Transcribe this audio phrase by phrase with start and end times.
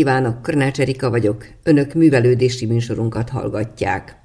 [0.00, 1.46] kívánok, Körnács Erika vagyok.
[1.62, 4.16] Önök művelődési műsorunkat hallgatják.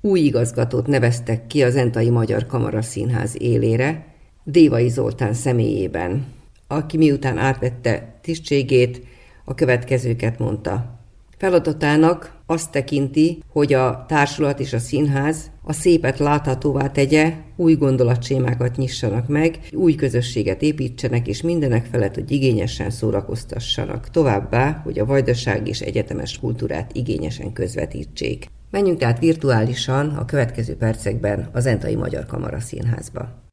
[0.00, 4.06] Új igazgatót neveztek ki az Entai Magyar Kamara Színház élére,
[4.44, 6.26] Dévai Zoltán személyében,
[6.66, 9.02] aki miután átvette tisztségét,
[9.44, 10.98] a következőket mondta.
[11.38, 18.76] Feladatának azt tekinti, hogy a társulat és a színház a szépet láthatóvá tegye, új gondolatsémákat
[18.76, 24.10] nyissanak meg, új közösséget építsenek, és mindenek felett, hogy igényesen szórakoztassanak.
[24.10, 28.46] Továbbá, hogy a vajdaság és egyetemes kultúrát igényesen közvetítsék.
[28.70, 33.44] Menjünk tehát virtuálisan a következő percekben az Entai Magyar Kamara Színházba.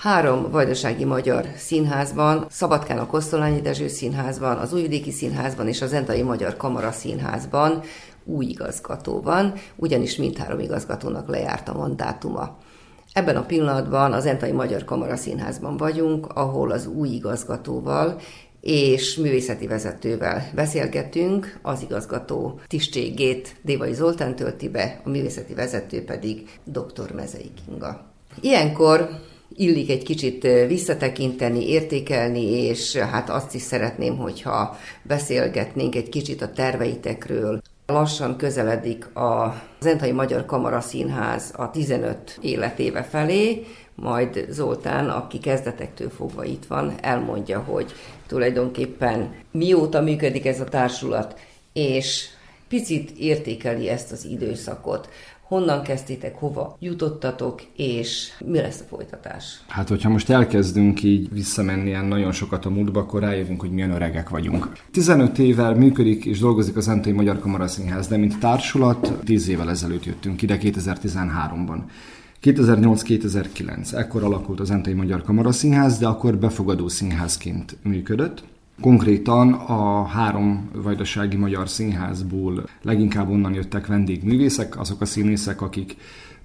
[0.00, 6.22] Három vajdasági magyar színházban, Szabadkán a Kosztolányi Dezső Színházban, az Újvidéki Színházban és az Entai
[6.22, 7.82] Magyar Kamara Színházban
[8.24, 12.58] új igazgató van, ugyanis mindhárom igazgatónak lejárt a mandátuma.
[13.12, 18.20] Ebben a pillanatban az Entai Magyar Kamara Színházban vagyunk, ahol az új igazgatóval
[18.60, 26.60] és művészeti vezetővel beszélgetünk, az igazgató tisztségét Dévai Zoltán tölti be, a művészeti vezető pedig
[26.64, 27.12] dr.
[27.14, 28.04] Mezei Kinga.
[28.40, 29.08] Ilyenkor
[29.56, 36.52] illik egy kicsit visszatekinteni, értékelni, és hát azt is szeretném, hogyha beszélgetnénk egy kicsit a
[36.52, 37.62] terveitekről.
[37.86, 46.10] Lassan közeledik a Zentai Magyar Kamara Színház a 15 életéve felé, majd Zoltán, aki kezdetektől
[46.10, 47.92] fogva itt van, elmondja, hogy
[48.26, 51.38] tulajdonképpen mióta működik ez a társulat,
[51.72, 52.26] és
[52.68, 55.08] picit értékeli ezt az időszakot
[55.50, 59.60] honnan kezdtétek, hova jutottatok, és mi lesz a folytatás?
[59.68, 63.90] Hát, hogyha most elkezdünk így visszamenni ilyen nagyon sokat a múltba, akkor rájövünk, hogy milyen
[63.90, 64.72] öregek vagyunk.
[64.92, 69.70] 15 évvel működik és dolgozik az Entai Magyar Kamara Színház, de mint társulat 10 évvel
[69.70, 71.78] ezelőtt jöttünk ide 2013-ban.
[72.42, 78.42] 2008-2009, ekkor alakult az Entai Magyar Kamara Színház, de akkor befogadó színházként működött.
[78.80, 85.96] Konkrétan a három vajdasági magyar színházból leginkább onnan jöttek vendégművészek, azok a színészek, akik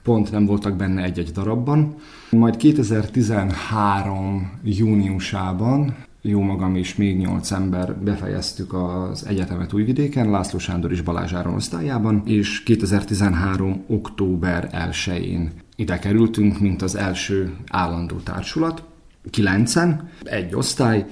[0.04, 1.96] pont nem voltak benne egy-egy darabban.
[2.30, 10.92] Majd 2013 júniusában jó magam és még nyolc ember befejeztük az egyetemet Újvidéken, László Sándor
[10.92, 13.84] és Balázs Áron osztályában, és 2013.
[13.88, 18.84] október 1-én ide kerültünk, mint az első állandó társulat.
[19.30, 21.06] Kilencen, egy osztály,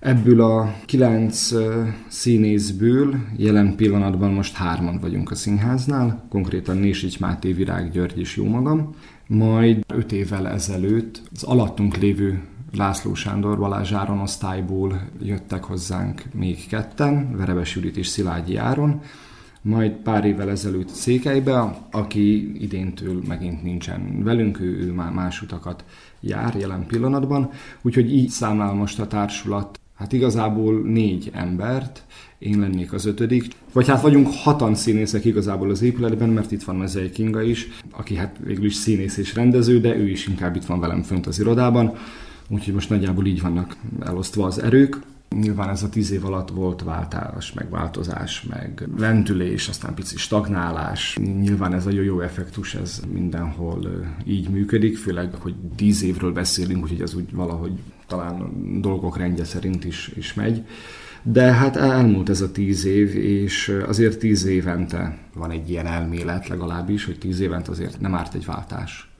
[0.00, 1.50] Ebből a kilenc
[2.08, 8.44] színészből jelen pillanatban most hárman vagyunk a színháznál, konkrétan Nésics Máté, Virág György és jó
[8.44, 8.94] magam.
[9.26, 12.42] Majd öt évvel ezelőtt az alattunk lévő
[12.76, 19.00] László Sándor Balázs Áron osztályból jöttek hozzánk még ketten, Verebes Judit és Szilágyi Áron,
[19.62, 25.84] majd pár évvel ezelőtt Székelybe, aki idéntől megint nincsen velünk, ő, ő már más utakat
[26.20, 27.50] jár jelen pillanatban,
[27.82, 32.02] úgyhogy így számál most a társulat Hát igazából négy embert,
[32.38, 33.48] én lennék az ötödik.
[33.72, 38.14] Vagy hát vagyunk hatan színészek igazából az épületben, mert itt van Mezei Kinga is, aki
[38.16, 41.40] hát végül is színész és rendező, de ő is inkább itt van velem fönt az
[41.40, 41.94] irodában.
[42.48, 45.00] Úgyhogy most nagyjából így vannak elosztva az erők.
[45.40, 51.18] Nyilván ez a tíz év alatt volt váltás, meg változás, meg lentülés, aztán pici stagnálás.
[51.40, 57.00] Nyilván ez a jó-jó effektus, ez mindenhol így működik, főleg, hogy tíz évről beszélünk, úgyhogy
[57.00, 57.72] ez úgy valahogy
[58.08, 60.66] talán dolgok rendje szerint is, is megy.
[61.22, 66.48] De hát elmúlt ez a tíz év, és azért tíz évente van egy ilyen elmélet
[66.48, 69.10] legalábbis, hogy tíz évente azért nem árt egy váltás.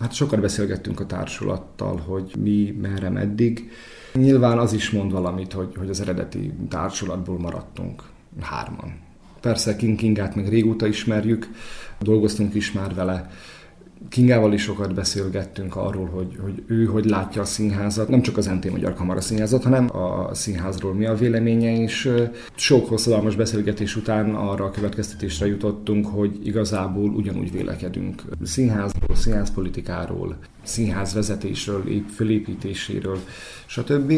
[0.00, 3.70] Hát sokat beszélgettünk a társulattal, hogy mi, merre, meddig.
[4.12, 8.02] Nyilván az is mond valamit, hogy, hogy az eredeti társulatból maradtunk
[8.40, 8.94] hárman.
[9.40, 11.48] Persze King Kingát meg régóta ismerjük,
[11.98, 13.30] dolgoztunk is már vele,
[14.08, 18.46] Kingával is sokat beszélgettünk arról, hogy, hogy ő hogy látja a színházat, nem csak az
[18.46, 22.10] NT Magyar Kamara színházat, hanem a színházról mi a véleménye, és
[22.54, 31.84] sok hosszadalmas beszélgetés után arra a következtetésre jutottunk, hogy igazából ugyanúgy vélekedünk színházról, színházpolitikáról, színházvezetésről,
[32.14, 33.18] fölépítéséről,
[33.66, 34.12] stb.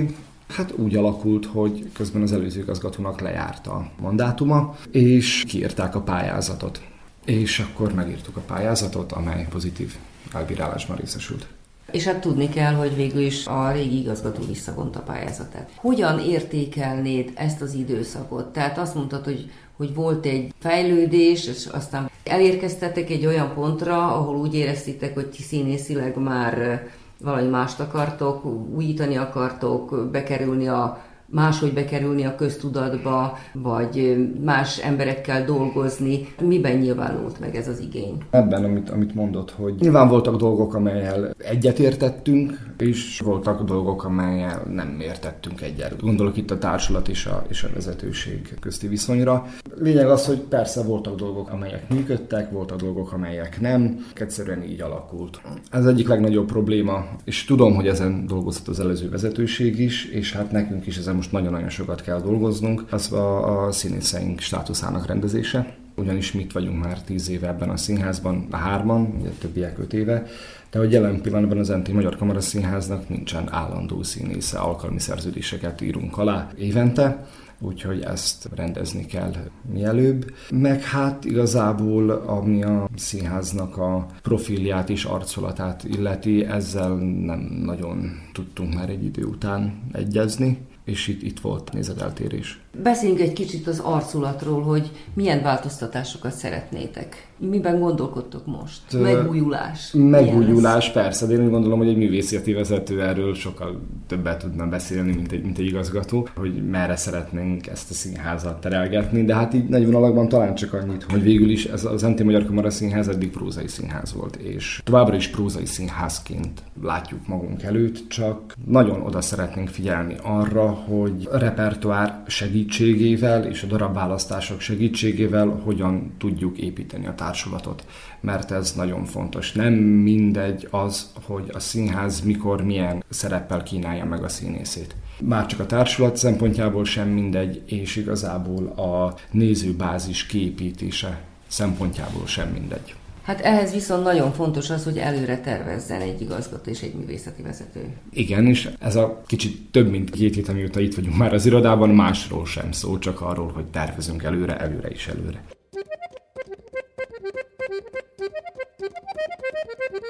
[0.49, 6.88] Hát úgy alakult, hogy közben az előző igazgatónak lejárt a mandátuma, és kiírták a pályázatot
[7.29, 9.95] és akkor megírtuk a pályázatot, amely pozitív
[10.33, 11.47] elbírálásban részesült.
[11.91, 15.71] És hát tudni kell, hogy végül is a régi igazgató visszavonta a pályázatát.
[15.75, 18.53] Hogyan értékelnéd ezt az időszakot?
[18.53, 24.37] Tehát azt mondtad, hogy, hogy volt egy fejlődés, és aztán elérkeztetek egy olyan pontra, ahol
[24.37, 26.87] úgy éreztétek, hogy ti színészileg már
[27.21, 28.45] valami mást akartok,
[28.75, 36.29] újítani akartok, bekerülni a máshogy bekerülni a köztudatba, vagy más emberekkel dolgozni.
[36.43, 38.17] Miben nyilvánult meg ez az igény?
[38.31, 45.01] Ebben, amit, amit mondott, hogy nyilván voltak dolgok, amelyel egyetértettünk, és voltak dolgok, amelyel nem
[45.01, 46.01] értettünk egyet.
[46.01, 49.47] Gondolok itt a társulat és a, és a vezetőség közti viszonyra.
[49.81, 54.07] Lényeg az, hogy persze voltak dolgok, amelyek működtek, voltak dolgok, amelyek nem.
[54.15, 55.41] Egyszerűen így alakult.
[55.71, 60.53] Ez egyik legnagyobb probléma, és tudom, hogy ezen dolgozott az előző vezetőség is, és hát
[60.53, 65.77] nekünk is ezen most nagyon-nagyon sokat kell dolgoznunk, az a, a színészeink státuszának rendezése.
[65.95, 70.27] Ugyanis mit vagyunk már tíz éve ebben a színházban, a hárman, ugye többiek öt éve,
[70.71, 76.19] de hogy jelen pillanatban az NT Magyar Kamara Színháznak nincsen állandó színésze, alkalmi szerződéseket írunk
[76.19, 77.27] alá évente,
[77.61, 79.33] úgyhogy ezt rendezni kell
[79.73, 80.35] mielőbb.
[80.51, 88.75] Meg hát igazából, ami a színháznak a profilját és arcolatát illeti, ezzel nem nagyon tudtunk
[88.75, 92.61] már egy idő után egyezni és itt, itt volt nézeteltérés.
[92.83, 97.28] Beszéljünk egy kicsit az arculatról, hogy milyen változtatásokat szeretnétek.
[97.39, 98.81] Miben gondolkodtok most?
[99.03, 99.93] Megújulás?
[99.93, 105.15] Megújulás, persze, de én úgy gondolom, hogy egy művészeti vezető erről sokkal többet tudna beszélni,
[105.15, 109.69] mint egy, mint egy igazgató, hogy merre szeretnénk ezt a színházat terelgetni, de hát így
[109.69, 113.31] nagy vonalakban talán csak annyit, hogy végül is ez az NT Magyar Kamara Színház eddig
[113.31, 119.69] prózai színház volt, és továbbra is prózai színházként látjuk magunk előtt, csak nagyon oda szeretnénk
[119.69, 127.85] figyelni arra, hogy a repertoár segítségével és a darabválasztások segítségével hogyan tudjuk építeni a társulatot,
[128.21, 129.53] mert ez nagyon fontos.
[129.53, 134.95] Nem mindegy az, hogy a színház mikor, milyen szereppel kínálja meg a színészét.
[135.21, 142.95] Már csak a társulat szempontjából sem mindegy, és igazából a nézőbázis kiépítése szempontjából sem mindegy.
[143.23, 147.81] Hát ehhez viszont nagyon fontos az, hogy előre tervezzen egy igazgató és egy művészeti vezető.
[148.11, 151.91] Igen, és ez a kicsit több mint két hét, amióta itt vagyunk már az irodában,
[151.91, 155.43] másról sem szó, csak arról, hogy tervezünk előre, előre is előre.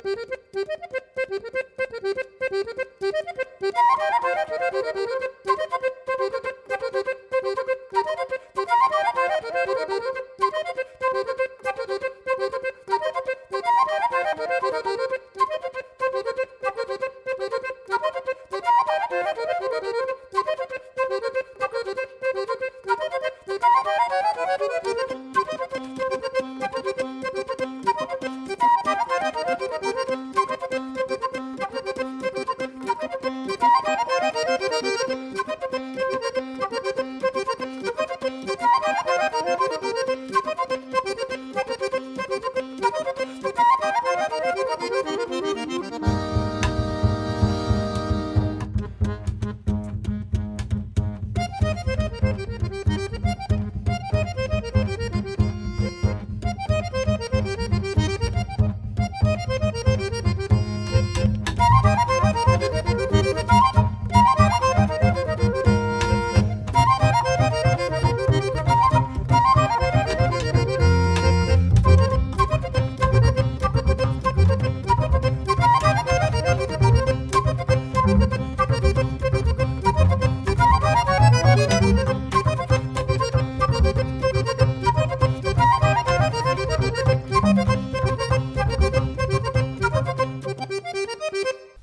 [0.08, 0.32] Thank
[5.22, 5.37] you.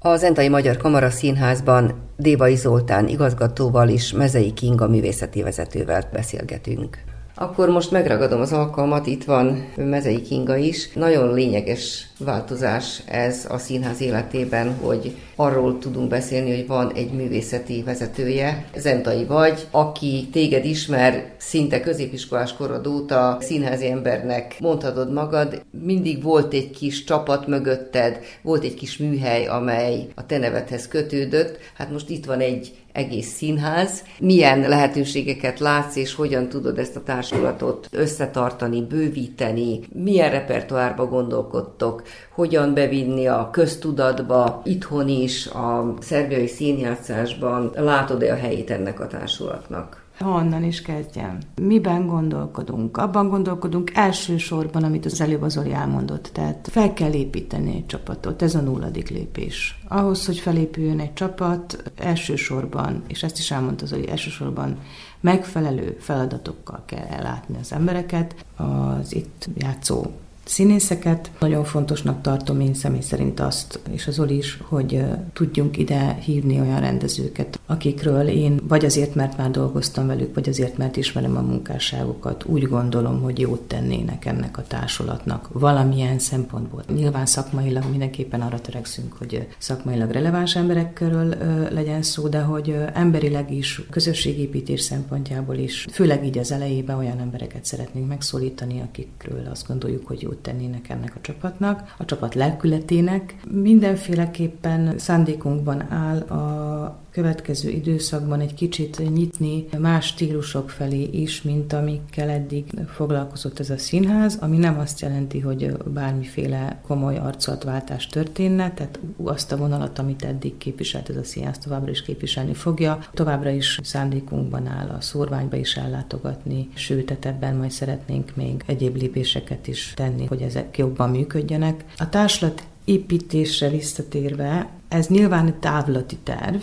[0.06, 6.98] A Zentai Magyar Kamara Színházban Dévai Zoltán igazgatóval és Mezei Kinga művészeti vezetővel beszélgetünk.
[7.36, 10.94] Akkor most megragadom az alkalmat, itt van Mezei Kinga is.
[10.94, 17.84] Nagyon lényeges változás ez a színház életében, hogy arról tudunk beszélni, hogy van egy művészeti
[17.84, 26.24] vezetője, Zentai vagy, aki téged ismer szinte középiskolás korod óta színházi embernek mondhatod magad, mindig
[26.24, 31.92] volt egy kis csapat mögötted, volt egy kis műhely, amely a te nevedhez kötődött, hát
[31.92, 34.04] most itt van egy egész színház.
[34.20, 39.80] Milyen lehetőségeket látsz, és hogyan tudod ezt a társulatot összetartani, bővíteni?
[39.94, 42.04] Milyen repertoárba gondolkodtok?
[42.30, 47.72] Hogyan bevinni a köztudatba, itthon is, a szerbiai színjátszásban?
[47.76, 50.04] Látod-e a helyét ennek a társulatnak?
[50.20, 51.38] Honnan is kezdjem?
[51.62, 52.98] Miben gondolkodunk?
[52.98, 56.30] Abban gondolkodunk elsősorban, amit az előbb az Zoli elmondott.
[56.34, 59.80] Tehát fel kell építeni egy csapatot, ez a nulladik lépés.
[59.88, 64.78] Ahhoz, hogy felépüljön egy csapat, elsősorban, és ezt is elmondta Zoli, elsősorban
[65.20, 68.46] megfelelő feladatokkal kell ellátni az embereket.
[68.56, 70.06] Az itt játszó
[70.46, 71.32] színészeket.
[71.40, 76.60] Nagyon fontosnak tartom én személy szerint azt, és az Oli is, hogy tudjunk ide hívni
[76.60, 81.42] olyan rendezőket, akikről én vagy azért, mert már dolgoztam velük, vagy azért, mert ismerem a
[81.42, 86.84] munkásságokat, úgy gondolom, hogy jót tennének ennek a társulatnak valamilyen szempontból.
[86.94, 91.34] Nyilván szakmailag mindenképpen arra törekszünk, hogy szakmailag releváns emberek körül
[91.70, 97.66] legyen szó, de hogy emberileg is, közösségépítés szempontjából is, főleg így az elejében olyan embereket
[97.66, 103.36] szeretnénk megszólítani, akikről azt gondoljuk, hogy jót tennének ennek a csapatnak, a csapat lelkületének.
[103.50, 112.30] Mindenféleképpen szándékunkban áll a következő időszakban egy kicsit nyitni más stílusok felé is, mint amikkel
[112.30, 119.00] eddig foglalkozott ez a színház, ami nem azt jelenti, hogy bármiféle komoly arculatváltás történne, tehát
[119.24, 123.00] azt a vonalat, amit eddig képviselt ez a színház, továbbra is képviselni fogja.
[123.14, 129.68] Továbbra is szándékunkban áll a szórványba is ellátogatni, sőt, ebben majd szeretnénk még egyéb lépéseket
[129.68, 131.86] is tenni, hogy ezek jobban működjenek.
[131.98, 136.62] A társlat építésre visszatérve, ez nyilván egy távlati terv,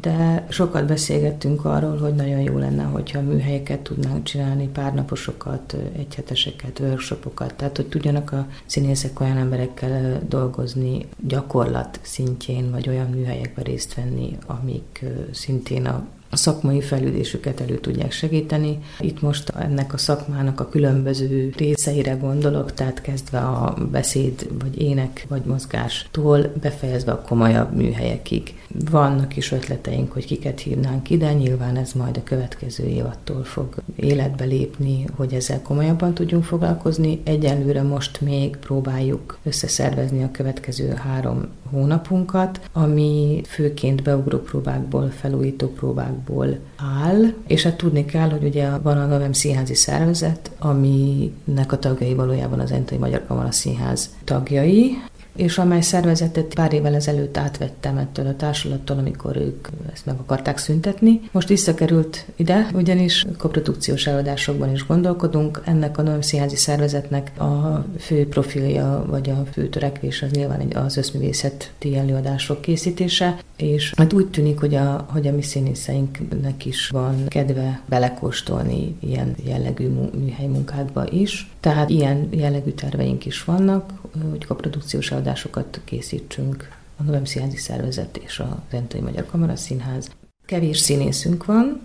[0.00, 7.54] de sokat beszélgettünk arról, hogy nagyon jó lenne, hogyha műhelyeket tudnánk csinálni, párnaposokat, egyheteseket, workshopokat,
[7.54, 14.36] tehát hogy tudjanak a színészek olyan emberekkel dolgozni gyakorlat szintjén, vagy olyan műhelyekben részt venni,
[14.46, 18.78] amik szintén a a szakmai fejlődésüket elő tudják segíteni.
[19.00, 25.26] Itt most ennek a szakmának a különböző részeire gondolok, tehát kezdve a beszéd, vagy ének,
[25.28, 28.54] vagy mozgástól befejezve a komolyabb műhelyekig.
[28.90, 33.74] Vannak is ötleteink, hogy kiket hívnánk ide, nyilván ez majd a következő év attól fog
[33.96, 37.20] életbe lépni, hogy ezzel komolyabban tudjunk foglalkozni.
[37.24, 46.58] Egyelőre most még próbáljuk összeszervezni a következő három hónapunkat, ami főként beugró próbákból, felújító próbákból
[47.02, 52.14] áll, és hát tudni kell, hogy ugye van a Novem Színházi Szervezet, aminek a tagjai
[52.14, 54.96] valójában az Entai Magyar Kamara Színház tagjai,
[55.36, 60.58] és amely szervezetet pár évvel ezelőtt átvettem ettől a társulattól, amikor ők ezt meg akarták
[60.58, 61.20] szüntetni.
[61.32, 65.60] Most visszakerült ide, ugyanis koprodukciós előadásokban is gondolkodunk.
[65.64, 70.96] Ennek a Noem Színházi Szervezetnek a fő profilja, vagy a fő törekvés az nyilván az
[70.96, 77.26] összművészeti előadások készítése, és hát úgy tűnik, hogy a, hogy a mi színészeinknek is van
[77.26, 81.50] kedve belekóstolni ilyen jellegű műhely munkákba is.
[81.60, 83.92] Tehát ilyen jellegű terveink is vannak,
[84.30, 90.10] hogy koprodukciós előadásokat készítsünk a Novem Színházi Szervezet és a Zentai Magyar Kamara Színház.
[90.46, 91.80] Kevés színészünk van,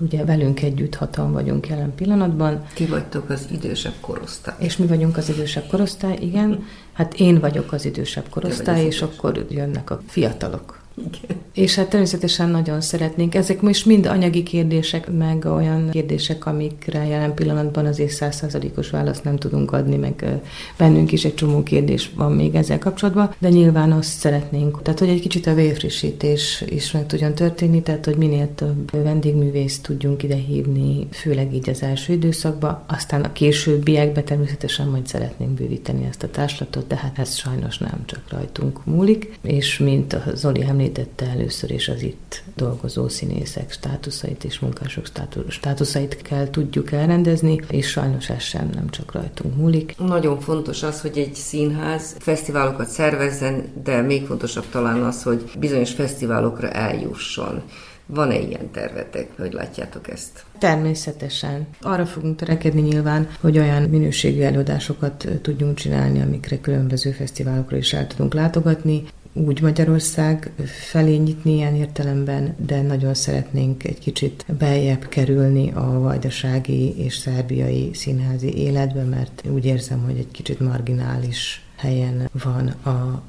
[0.00, 2.66] ugye velünk együtt hatan vagyunk jelen pillanatban.
[2.74, 4.54] Ti vagytok az idősebb korosztály.
[4.58, 6.64] És mi vagyunk az idősebb korosztály, igen.
[6.92, 10.83] Hát én vagyok az idősebb korosztály, és akkor jönnek a fiatalok.
[10.96, 11.42] Igen.
[11.54, 13.34] És hát természetesen nagyon szeretnénk.
[13.34, 19.36] Ezek most mind anyagi kérdések, meg olyan kérdések, amikre jelen pillanatban azért százszázalékos választ nem
[19.36, 20.40] tudunk adni, meg
[20.76, 25.08] bennünk is egy csomó kérdés van még ezzel kapcsolatban, de nyilván azt szeretnénk, tehát hogy
[25.08, 30.36] egy kicsit a vérfrissítés is meg tudjon történni, tehát hogy minél több vendégművészt tudjunk ide
[30.36, 36.30] hívni, főleg így az első időszakban, aztán a későbbiekben természetesen majd szeretnénk bővíteni ezt a
[36.30, 41.70] társlatot, de hát ez sajnos nem csak rajtunk múlik, és mint a Zoli említette először
[41.70, 45.06] is az itt dolgozó színészek státuszait és munkások
[45.48, 49.94] státuszait kell tudjuk elrendezni, és sajnos ez sem nem csak rajtunk múlik.
[49.98, 55.90] Nagyon fontos az, hogy egy színház fesztiválokat szervezzen, de még fontosabb talán az, hogy bizonyos
[55.90, 57.62] fesztiválokra eljusson.
[58.06, 59.28] Van-e ilyen tervetek?
[59.36, 60.44] Hogy látjátok ezt?
[60.58, 61.66] Természetesen.
[61.80, 68.06] Arra fogunk törekedni nyilván, hogy olyan minőségű előadásokat tudjunk csinálni, amikre különböző fesztiválokra is el
[68.06, 69.02] tudunk látogatni
[69.34, 70.52] úgy Magyarország
[70.90, 77.90] felé nyitni ilyen értelemben, de nagyon szeretnénk egy kicsit beljebb kerülni a vajdasági és szerbiai
[77.94, 82.74] színházi életbe, mert úgy érzem, hogy egy kicsit marginális helyen van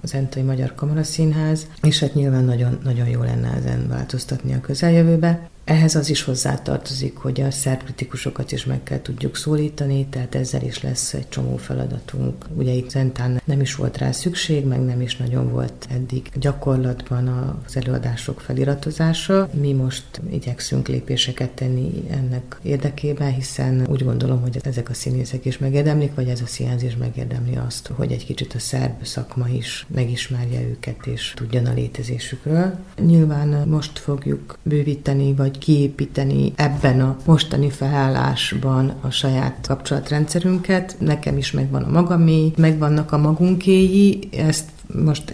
[0.02, 4.62] az Entai Magyar Kamara Színház, és hát nyilván nagyon, nagyon jó lenne ezen változtatni a
[4.62, 5.50] közeljövőbe.
[5.66, 10.62] Ehhez az is hozzátartozik, hogy a szerb kritikusokat is meg kell tudjuk szólítani, tehát ezzel
[10.62, 12.46] is lesz egy csomó feladatunk.
[12.56, 17.28] Ugye itt Zentán nem is volt rá szükség, meg nem is nagyon volt eddig gyakorlatban
[17.66, 19.50] az előadások feliratozása.
[19.54, 25.58] Mi most igyekszünk lépéseket tenni ennek érdekében, hiszen úgy gondolom, hogy ezek a színészek is
[25.58, 29.86] megérdemlik, vagy ez a színház is megérdemli azt, hogy egy kicsit a szerb szakma is
[29.90, 32.78] megismerje őket és tudjon a létezésükről.
[33.06, 40.96] Nyilván most fogjuk bővíteni, vagy hogy kiépíteni ebben a mostani felállásban a saját kapcsolatrendszerünket.
[41.00, 44.70] Nekem is megvan a magamé, megvannak a magunkéi, ezt
[45.04, 45.30] most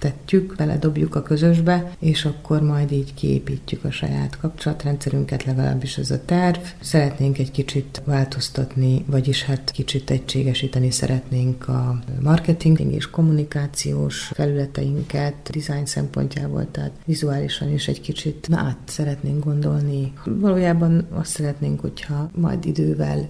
[0.00, 6.24] befektetjük, beledobjuk a közösbe, és akkor majd így kiépítjük a saját kapcsolatrendszerünket, legalábbis ez a
[6.24, 6.58] terv.
[6.80, 15.84] Szeretnénk egy kicsit változtatni, vagyis hát kicsit egységesíteni szeretnénk a marketing és kommunikációs felületeinket, design
[15.84, 20.12] szempontjából, tehát vizuálisan is egy kicsit át szeretnénk gondolni.
[20.24, 23.28] Valójában azt szeretnénk, hogyha majd idővel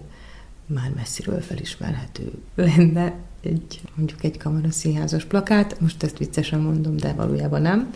[0.66, 7.62] már messziről felismerhető lenne egy, mondjuk egy kamaraszínházas plakát, most ezt viccesen mondom, de valójában
[7.62, 7.90] nem.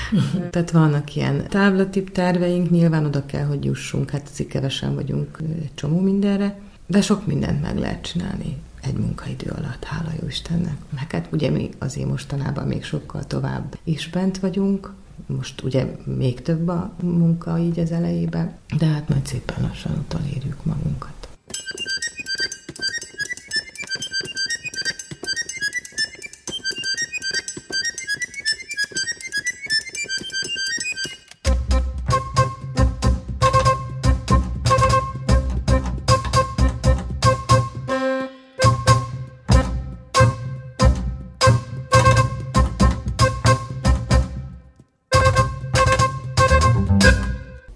[0.50, 5.74] Tehát vannak ilyen távlatip terveink, nyilván oda kell, hogy jussunk, hát azért kevesen vagyunk egy
[5.74, 10.76] csomó mindenre, de sok mindent meg lehet csinálni egy munkaidő alatt, hála jó Istennek.
[10.94, 14.92] Meg hát ugye mi azért mostanában még sokkal tovább is bent vagyunk,
[15.26, 20.64] most ugye még több a munka így az elejében, de hát majd szépen lassan utolérjük
[20.64, 21.28] magunkat.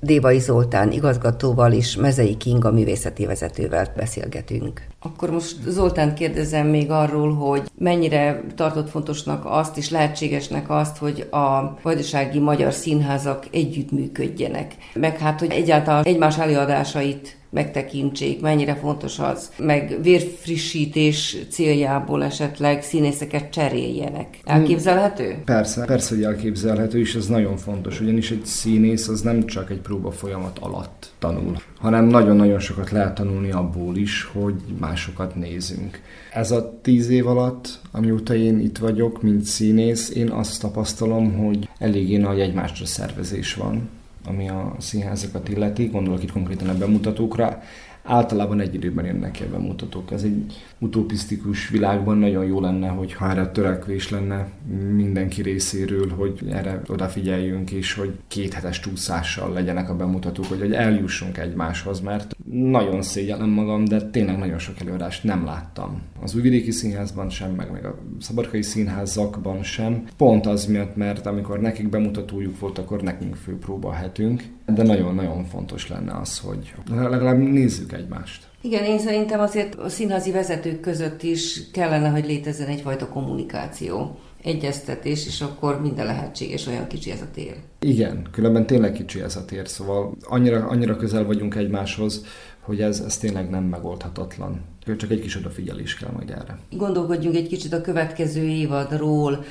[0.05, 4.83] Dévai Zoltán igazgatóval és Mezei Kinga művészeti vezetővel beszélgetünk.
[5.01, 11.29] Akkor most Zoltán kérdezem még arról, hogy mennyire tartott fontosnak azt és lehetségesnek azt, hogy
[11.31, 14.75] a vajdasági magyar színházak együttműködjenek.
[14.95, 23.51] Meg hát, hogy egyáltalán egymás előadásait megtekintsék, mennyire fontos az, meg vérfrissítés céljából esetleg színészeket
[23.51, 24.39] cseréljenek.
[24.45, 25.37] Elképzelhető?
[25.45, 29.81] Persze, persze, hogy elképzelhető, és ez nagyon fontos, ugyanis egy színész az nem csak egy
[29.81, 36.01] próba folyamat alatt tanul, hanem nagyon-nagyon sokat lehet tanulni abból is, hogy másokat nézünk.
[36.33, 41.69] Ez a tíz év alatt, amióta én itt vagyok, mint színész, én azt tapasztalom, hogy
[41.79, 43.89] eléggé nagy egymásra szervezés van
[44.25, 47.63] ami a színházakat illeti, gondolok itt konkrétan a bemutatókra,
[48.03, 50.11] általában egy időben jönnek ki a bemutatók.
[50.11, 54.49] Ez egy utopisztikus világban nagyon jó lenne, hogy ha erre törekvés lenne
[54.95, 60.73] mindenki részéről, hogy erre odafigyeljünk, és hogy két hetes csúszással legyenek a bemutatók, hogy, hogy
[60.73, 66.03] eljussunk egymáshoz, mert nagyon szégyellem magam, de tényleg nagyon sok előadást nem láttam.
[66.23, 70.05] Az Újvidéki Színházban sem, meg, meg a Szabadkai Színházakban sem.
[70.17, 76.13] Pont az miatt, mert amikor nekik bemutatójuk volt, akkor nekünk főpróbahetünk, de nagyon-nagyon fontos lenne
[76.17, 78.53] az, hogy legalább nézzük egymást.
[78.65, 85.27] Igen, én szerintem azért a színházi vezetők között is kellene, hogy létezzen egyfajta kommunikáció egyeztetés,
[85.27, 87.55] és akkor minden lehetséges, olyan kicsi ez a tér.
[87.81, 92.25] Igen, különben tényleg kicsi ez a tér, szóval annyira, annyira közel vagyunk egymáshoz,
[92.61, 94.61] hogy ez, ez tényleg nem megoldhatatlan.
[94.97, 96.59] Csak egy kis odafigyelés kell majd erre.
[96.71, 99.45] Gondolkodjunk egy kicsit a következő évadról.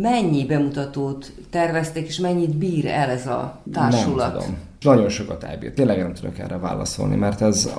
[0.00, 4.32] Mennyi bemutatót terveztek, és mennyit bír el ez a társulat?
[4.32, 4.58] Nem tudom.
[4.80, 5.72] Nagyon sokat elbír.
[5.72, 7.70] Tényleg nem tudok erre válaszolni, mert ez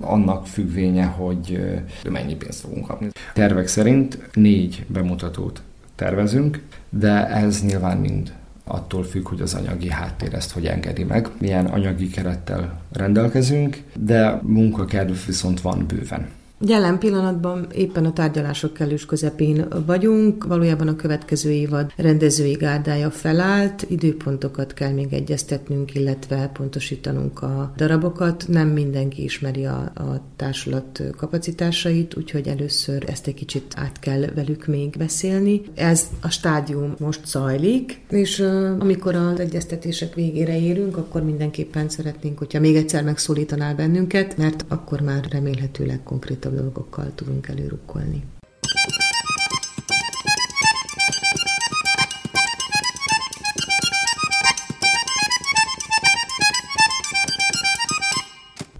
[0.00, 1.74] annak függvénye, hogy
[2.10, 3.08] mennyi pénzt fogunk kapni.
[3.34, 5.62] Tervek szerint négy bemutatót
[5.94, 8.32] tervezünk, de ez nyilván mind
[8.64, 14.40] attól függ, hogy az anyagi háttér ezt hogy engedi meg, milyen anyagi kerettel rendelkezünk, de
[14.42, 16.28] munkakedv viszont van bőven.
[16.60, 20.44] Jelen pillanatban éppen a tárgyalások kellős közepén vagyunk.
[20.44, 28.44] Valójában a következő évad rendezői gárdája felállt, időpontokat kell még egyeztetnünk, illetve pontosítanunk a darabokat.
[28.48, 34.66] Nem mindenki ismeri a, a társulat kapacitásait, úgyhogy először ezt egy kicsit át kell velük
[34.66, 35.62] még beszélni.
[35.74, 38.40] Ez a stádium most zajlik, és
[38.78, 45.00] amikor az egyeztetések végére érünk, akkor mindenképpen szeretnénk, hogyha még egyszer megszólítanál bennünket, mert akkor
[45.00, 48.24] már remélhetőleg konkrét konkrétabb dolgokkal tudunk előrukkolni.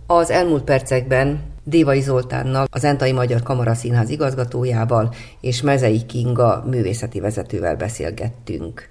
[0.07, 7.21] Az elmúlt percekben Dévai Zoltánnal, az Entai Magyar Kamara Színház igazgatójával és Mezei Kinga művészeti
[7.21, 8.89] vezetővel beszélgettünk.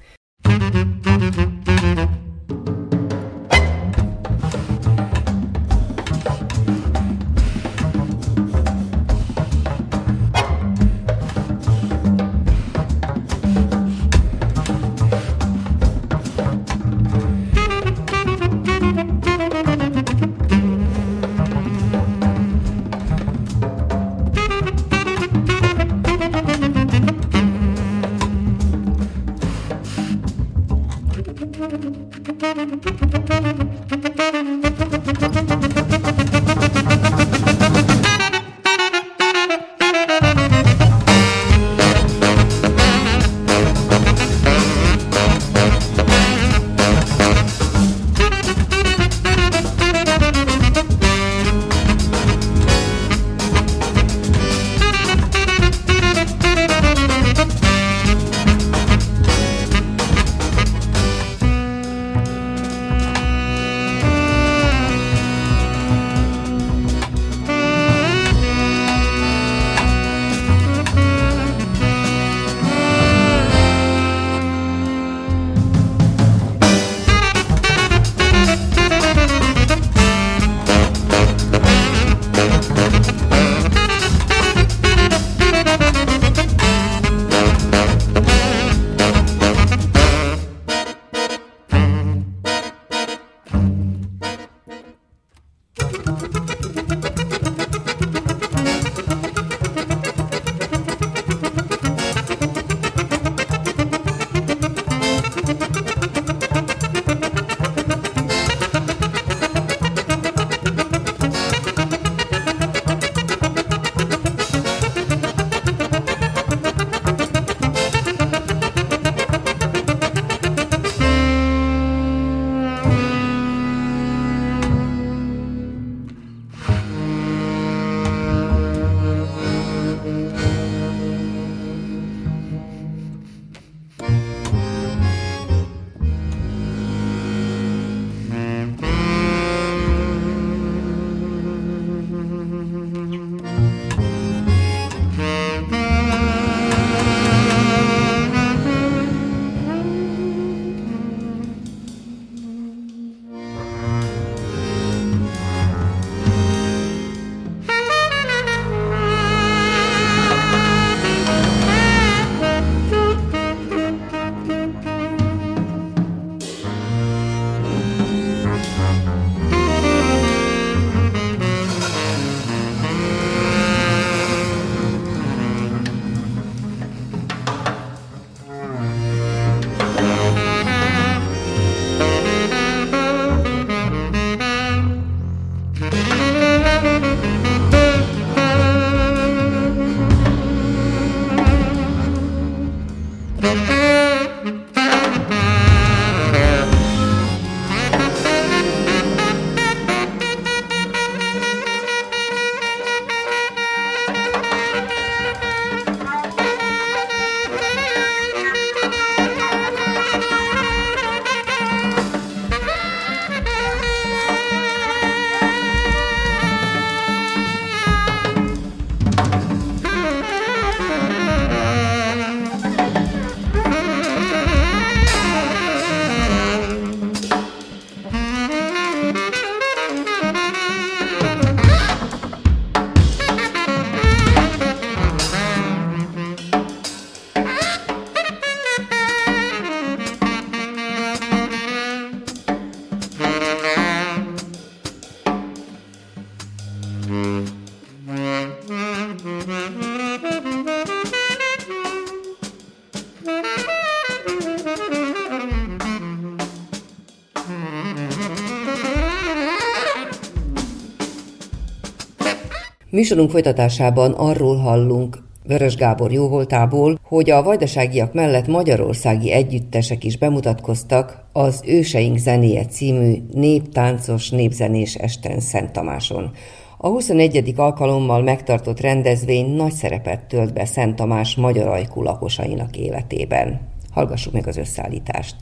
[262.96, 271.26] Műsorunk folytatásában arról hallunk Vörös Gábor jóvoltából, hogy a vajdaságiak mellett magyarországi együttesek is bemutatkoztak
[271.32, 276.32] az Őseink zenéje című néptáncos népzenés esten Szent Tamáson.
[276.78, 277.54] A 21.
[277.56, 283.60] alkalommal megtartott rendezvény nagy szerepet tölt be Szent Tamás magyar ajkú lakosainak életében.
[283.92, 285.36] Hallgassuk meg az összeállítást.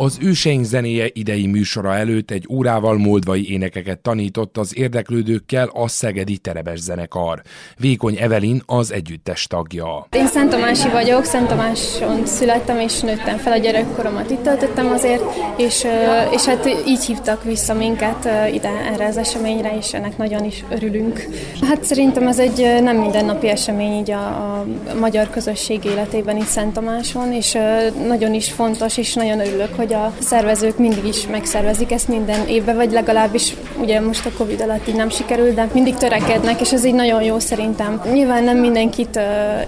[0.00, 6.38] Az őseink zenéje idei műsora előtt egy órával moldvai énekeket tanított az érdeklődőkkel a Szegedi
[6.38, 7.42] Terebes zenekar.
[7.78, 10.06] Vékony Evelin az együttes tagja.
[10.16, 15.22] Én Szent Tamási vagyok, Szent Tamáson születtem és nőttem fel, a gyerekkoromat itt töltöttem azért,
[15.56, 15.86] és,
[16.32, 21.28] és hát így hívtak vissza minket ide erre az eseményre, és ennek nagyon is örülünk.
[21.68, 24.66] Hát szerintem ez egy nem mindennapi esemény így a, a
[25.00, 27.58] magyar közösség életében itt Szent Tamáson, és
[28.06, 32.46] nagyon is fontos, és nagyon örülök, hogy hogy a szervezők mindig is megszervezik ezt minden
[32.46, 36.72] évben, vagy legalábbis ugye most a Covid alatt így nem sikerült, de mindig törekednek, és
[36.72, 38.02] ez így nagyon jó szerintem.
[38.12, 39.20] Nyilván nem mindenkit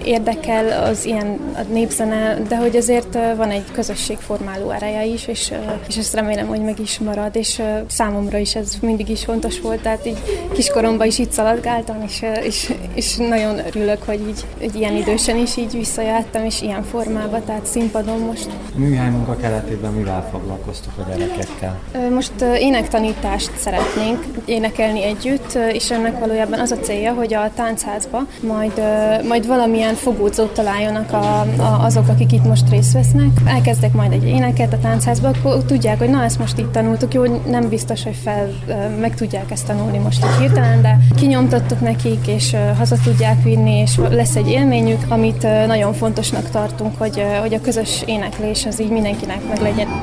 [0.03, 5.51] érdekel az ilyen a népzene, de hogy azért van egy közösségformáló ereje is, és,
[5.87, 9.81] és ezt remélem, hogy meg is marad, és számomra is ez mindig is fontos volt,
[9.81, 10.17] tehát így
[10.53, 15.57] kiskoromban is itt szaladgáltam, és, és, és nagyon örülök, hogy így hogy ilyen idősen is
[15.57, 18.49] így visszajöttem, és ilyen formában, tehát színpadon most.
[18.75, 21.79] Műhely munka keretében mivel mivel foglalkoztok a gyerekekkel?
[22.13, 28.81] Most énektanítást szeretnénk énekelni együtt, és ennek valójában az a célja, hogy a táncházba majd,
[29.27, 33.29] majd valamilyen fogódzót találjanak a, a, azok, akik itt most részt vesznek.
[33.45, 37.23] Elkezdek majd egy éneket a táncházba, akkor tudják, hogy na ezt most itt tanultuk, jó,
[37.45, 38.49] nem biztos, hogy fel
[38.99, 43.97] meg tudják ezt tanulni most így hirtelen, de kinyomtattuk nekik, és haza tudják vinni, és
[44.09, 49.47] lesz egy élményük, amit nagyon fontosnak tartunk, hogy, hogy a közös éneklés az így mindenkinek
[49.47, 50.02] meg legyen.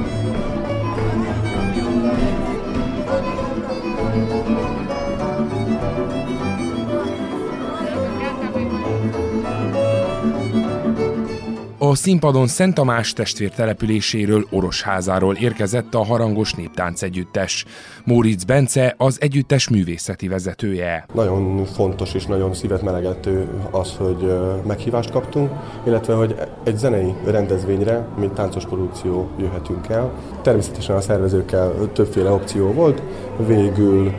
[11.83, 17.65] A színpadon Szent Tamás testvér településéről, Orosházáról érkezett a harangos néptánc együttes.
[18.05, 21.05] Móricz Bence az együttes művészeti vezetője.
[21.13, 24.33] Nagyon fontos és nagyon szívet melegető az, hogy
[24.67, 25.51] meghívást kaptunk,
[25.85, 30.11] illetve hogy egy zenei rendezvényre, mint táncos produkció jöhetünk el.
[30.41, 33.01] Természetesen a szervezőkkel többféle opció volt,
[33.47, 34.13] végül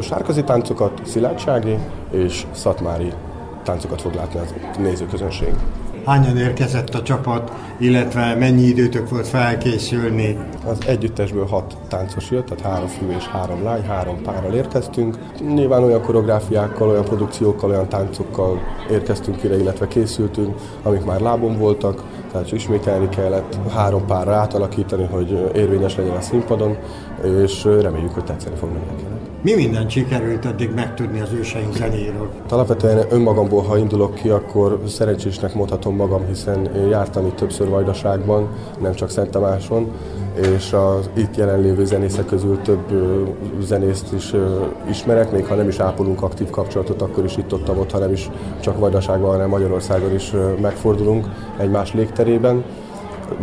[0.00, 1.76] sárkazi táncokat, szilárdsági
[2.10, 3.12] és szatmári
[3.62, 5.54] táncokat fog látni az nézőközönség
[6.06, 10.38] hányan érkezett a csapat, illetve mennyi időtök volt felkészülni?
[10.66, 15.18] Az együttesből hat táncos jött, tehát három fiú és három lány, három párral érkeztünk.
[15.54, 22.02] Nyilván olyan koreográfiákkal, olyan produkciókkal, olyan táncokkal érkeztünk ide, illetve készültünk, amik már lábon voltak,
[22.32, 26.76] tehát ismételni kellett, három párra átalakítani, hogy érvényes legyen a színpadon,
[27.44, 29.15] és reméljük, hogy tetszeni fog mindenkinek.
[29.42, 32.30] Mi mindent sikerült eddig megtudni az őseink zenéről?
[32.48, 38.48] Alapvetően önmagamból, ha indulok ki, akkor szerencsésnek mondhatom magam, hiszen jártam itt többször Vajdaságban,
[38.80, 39.92] nem csak Szent Tamáson,
[40.56, 42.84] és az itt jelenlévő zenészek közül több
[43.60, 44.32] zenészt is
[44.88, 48.12] ismerek, még ha nem is ápolunk aktív kapcsolatot, akkor is itt ott, ott ha nem
[48.12, 51.26] is csak Vajdaságban, hanem Magyarországon is megfordulunk
[51.58, 52.64] egymás légterében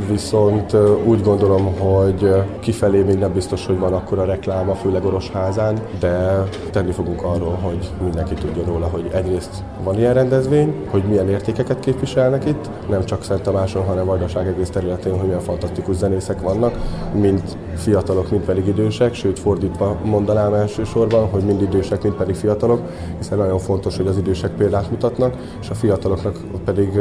[0.10, 5.80] viszont úgy gondolom, hogy kifelé még nem biztos, hogy van akkor a rekláma, főleg Orosházán,
[6.00, 11.30] de tenni fogunk arról, hogy mindenki tudja róla, hogy egyrészt van ilyen rendezvény, hogy milyen
[11.30, 16.42] értékeket képviselnek itt, nem csak Szent Tamáson, hanem Vajdaság egész területén, hogy milyen fantasztikus zenészek
[16.42, 16.80] vannak,
[17.14, 17.42] mind
[17.76, 22.82] fiatalok, mind pedig idősek, sőt fordítva mondanám elsősorban, hogy mind idősek, mind pedig fiatalok,
[23.18, 27.00] hiszen nagyon fontos, hogy az idősek példát mutatnak, és a fiataloknak pedig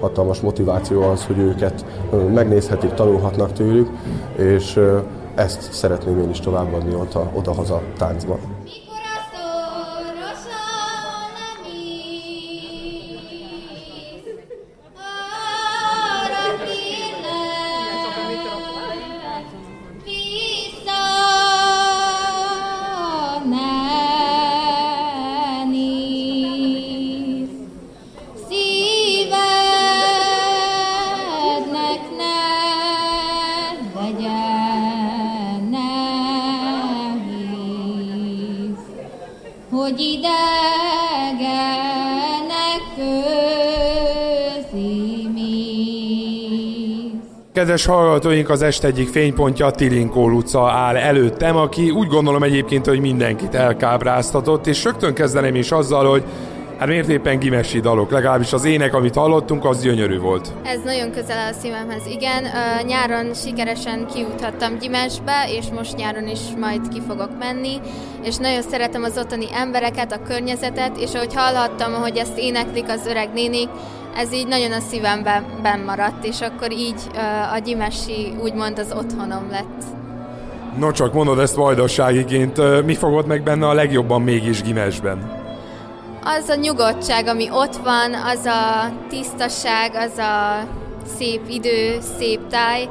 [0.00, 1.84] hatalmas motiváció az, hogy őket
[2.34, 3.88] megnézhetik, tanulhatnak tőlük,
[4.36, 4.80] és
[5.34, 6.94] ezt szeretném én is továbbadni
[7.34, 8.51] oda-haza táncban.
[47.62, 53.00] Kedves hallgatóink, az este egyik fénypontja Tilinkó Luca áll előttem, aki úgy gondolom egyébként, hogy
[53.00, 56.24] mindenkit elkábráztatott, és rögtön kezdeném is azzal, hogy
[56.78, 58.10] Hát miért éppen gimesi dalok?
[58.10, 60.52] Legalábbis az ének, amit hallottunk, az gyönyörű volt.
[60.64, 62.44] Ez nagyon közel a szívemhez, igen.
[62.86, 67.80] Nyáron sikeresen kiúthattam Gimesbe, és most nyáron is majd ki fogok menni,
[68.22, 73.06] és nagyon szeretem az ottani embereket, a környezetet, és ahogy hallhattam, hogy ezt éneklik az
[73.06, 73.68] öreg nénik,
[74.16, 77.00] ez így nagyon a szívemben maradt, és akkor így
[77.54, 79.84] a Gyimesi úgymond az otthonom lett.
[80.78, 85.40] No csak mondod ezt vajdaságiként, mi fogod meg benne a legjobban mégis Gimesben?
[86.24, 90.64] Az a nyugodtság, ami ott van, az a tisztaság, az a
[91.16, 92.88] szép idő, szép táj,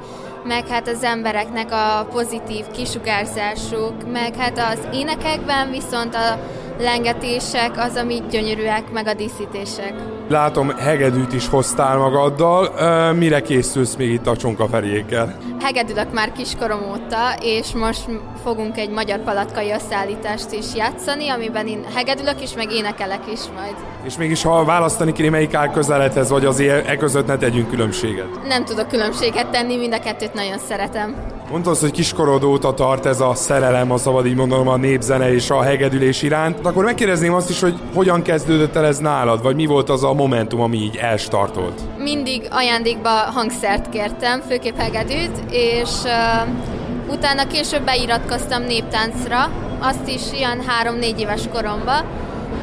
[0.48, 6.40] meg hát az embereknek a pozitív kisugárzásuk, meg hát az énekekben viszont a
[6.80, 9.94] lengetések az, ami gyönyörűek, meg a díszítések.
[10.30, 12.70] Látom, hegedűt is hoztál magaddal.
[13.14, 15.38] Mire készülsz még itt a csonkaferjékkel?
[15.62, 18.06] Hegedülök már kiskorom óta, és most
[18.44, 23.76] fogunk egy magyar palatkai összeállítást is játszani, amiben én hegedülök is, meg énekelek is majd.
[24.04, 28.48] És mégis, ha választani kéne, melyik áll közeledhez, vagy azért e között ne tegyünk különbséget?
[28.48, 31.16] Nem tudok különbséget tenni, mind a kettőt nagyon szeretem.
[31.52, 35.50] Mondtad, hogy kiskorod óta tart ez a szerelem, a szabad így mondanom, a népzene és
[35.50, 36.66] a hegedülés iránt.
[36.66, 40.14] Akkor megkérdezném azt is, hogy hogyan kezdődött el ez nálad, vagy mi volt az a
[40.14, 41.82] momentum, ami így elstartolt?
[41.98, 50.62] Mindig ajándékba hangszert kértem, főképp hegedűt, és uh, utána később beiratkoztam néptáncra, azt is ilyen
[50.68, 52.06] három-négy éves koromban,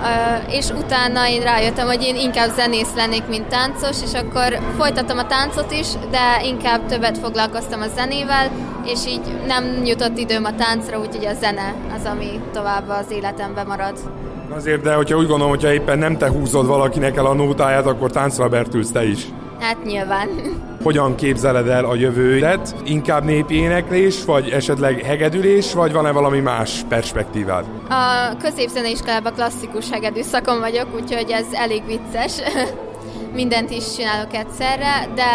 [0.01, 5.19] Uh, és utána én rájöttem, hogy én inkább zenész lennék, mint táncos, és akkor folytattam
[5.19, 8.51] a táncot is, de inkább többet foglalkoztam a zenével,
[8.89, 13.67] és így nem jutott időm a táncra, úgyhogy a zene az, ami tovább az életemben
[13.67, 13.99] marad.
[14.55, 18.11] Azért, de hogyha úgy gondolom, hogyha éppen nem te húzod valakinek el a nótáját, akkor
[18.11, 19.27] táncra bertülsz te is.
[19.61, 20.29] Hát nyilván.
[20.83, 22.75] Hogyan képzeled el a jövődet?
[22.85, 27.65] Inkább népi éneklés, vagy esetleg hegedülés, vagy van-e valami más perspektívád?
[27.89, 32.33] A középzeneiskolában klasszikus hegedű szakon vagyok, úgyhogy ez elég vicces.
[33.35, 35.31] Mindent is csinálok egyszerre, de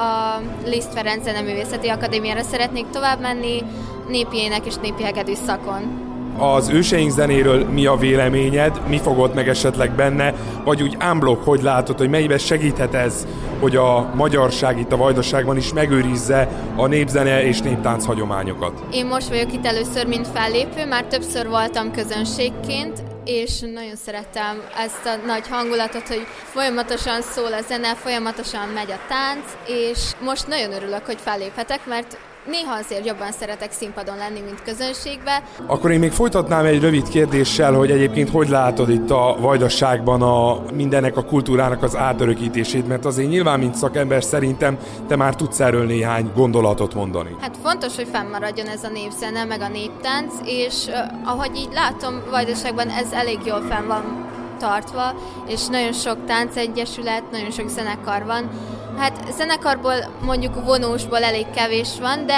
[0.00, 3.62] a Liszt Ferenc Zeneművészeti Akadémiára szeretnék tovább menni,
[4.08, 6.04] népi ének és népi hegedű szakon.
[6.38, 11.62] Az őseink zenéről mi a véleményed, mi fogott meg esetleg benne, vagy úgy unblock, hogy
[11.62, 13.26] látod, hogy melyben segíthet ez,
[13.60, 18.82] hogy a magyarság itt a vajdaságban is megőrizze a népzene és néptánc hagyományokat?
[18.90, 25.06] Én most vagyok itt először, mint fellépő, már többször voltam közönségként, és nagyon szerettem ezt
[25.06, 30.72] a nagy hangulatot, hogy folyamatosan szól a zene, folyamatosan megy a tánc, és most nagyon
[30.72, 35.42] örülök, hogy felléphetek, mert néha azért jobban szeretek színpadon lenni, mint közönségbe.
[35.66, 40.62] Akkor én még folytatnám egy rövid kérdéssel, hogy egyébként hogy látod itt a vajdaságban a
[40.72, 44.78] mindennek a kultúrának az átörökítését, mert azért nyilván, mint szakember szerintem
[45.08, 47.36] te már tudsz erről néhány gondolatot mondani.
[47.40, 50.86] Hát fontos, hogy fennmaradjon ez a népzene, meg a néptánc, és
[51.24, 55.14] ahogy így látom, Vajdaságban ez elég jól fenn van tartva,
[55.46, 58.50] és nagyon sok táncegyesület, nagyon sok zenekar van,
[58.96, 62.34] Hát zenekarból mondjuk vonósból elég kevés van, de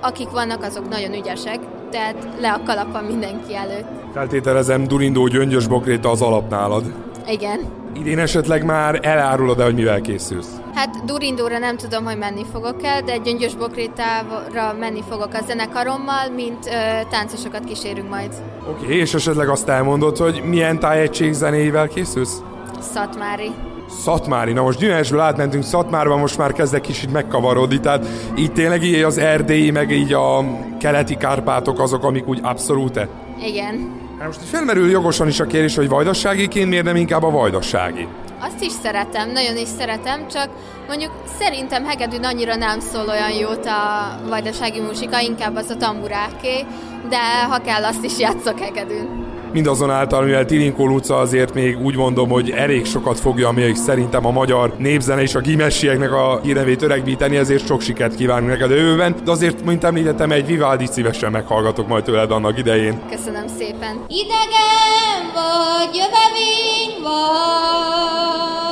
[0.00, 1.58] akik vannak, azok nagyon ügyesek,
[1.90, 3.86] tehát le a kalapa mindenki előtt.
[4.12, 6.84] Feltételezem Durindó Gyöngyös Bokréta az alap nálad.
[7.28, 7.60] Igen.
[7.94, 10.48] Idén esetleg már elárulod-e, hogy mivel készülsz?
[10.74, 16.28] Hát Durindóra nem tudom, hogy menni fogok el, de Gyöngyös Bokrétára menni fogok a zenekarommal,
[16.34, 16.70] mint ö,
[17.10, 18.30] táncosokat kísérünk majd.
[18.70, 22.42] Oké, okay, és esetleg azt elmondod, hogy milyen tájegység zenével készülsz?
[22.80, 23.50] Szatmári.
[23.88, 24.52] Szatmári.
[24.52, 29.18] Na most Gyümesből átmentünk Szatmárba, most már kezdek kicsit megkavarodni, tehát így tényleg így az
[29.18, 30.44] erdélyi, meg így a
[30.78, 33.08] keleti Kárpátok azok, amik úgy abszolút
[33.40, 34.04] Igen.
[34.18, 38.08] Hát most felmerül jogosan is a kérdés, hogy vajdaságiként miért nem inkább a vajdasági?
[38.40, 40.48] Azt is szeretem, nagyon is szeretem, csak
[40.88, 46.64] mondjuk szerintem Hegedűn annyira nem szól olyan jót a vajdasági muzsika, inkább az a tamburáké,
[47.08, 52.28] de ha kell, azt is játszok Hegedűn mindazonáltal, mivel Tilinkó Luca azért még úgy mondom,
[52.28, 57.36] hogy elég sokat fogja még szerintem a magyar népzene és a gimessieknek a hírnevét öregbíteni,
[57.36, 61.88] ezért sok sikert kívánunk neked a jövőben, de azért, mint említettem, egy Vivaldi szívesen meghallgatok
[61.88, 63.00] majd tőled annak idején.
[63.10, 64.04] Köszönöm szépen.
[64.08, 68.65] Idegen vagy, jövevény vagy,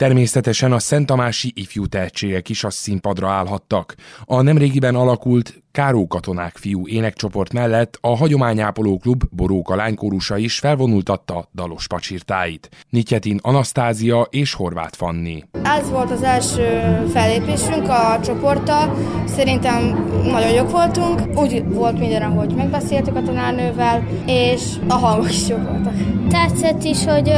[0.00, 3.94] Természetesen a Szentamási ifjú tehetségek is a színpadra állhattak.
[4.24, 11.48] A nemrégiben alakult Káró katonák fiú énekcsoport mellett a Hagyományápoló Klub Boróka lánykórusa is felvonultatta
[11.54, 12.68] dalos pacsirtáit.
[12.88, 15.44] Nityetin Anasztázia és Horváth Fanni.
[15.62, 16.66] Ez volt az első
[17.12, 18.96] fellépésünk a csoporttal.
[19.26, 21.38] Szerintem nagyon jók voltunk.
[21.38, 25.94] Úgy volt minden, ahogy megbeszéltük a tanárnővel, és a hangok is jók voltak.
[26.28, 27.32] Tetszett is, hogy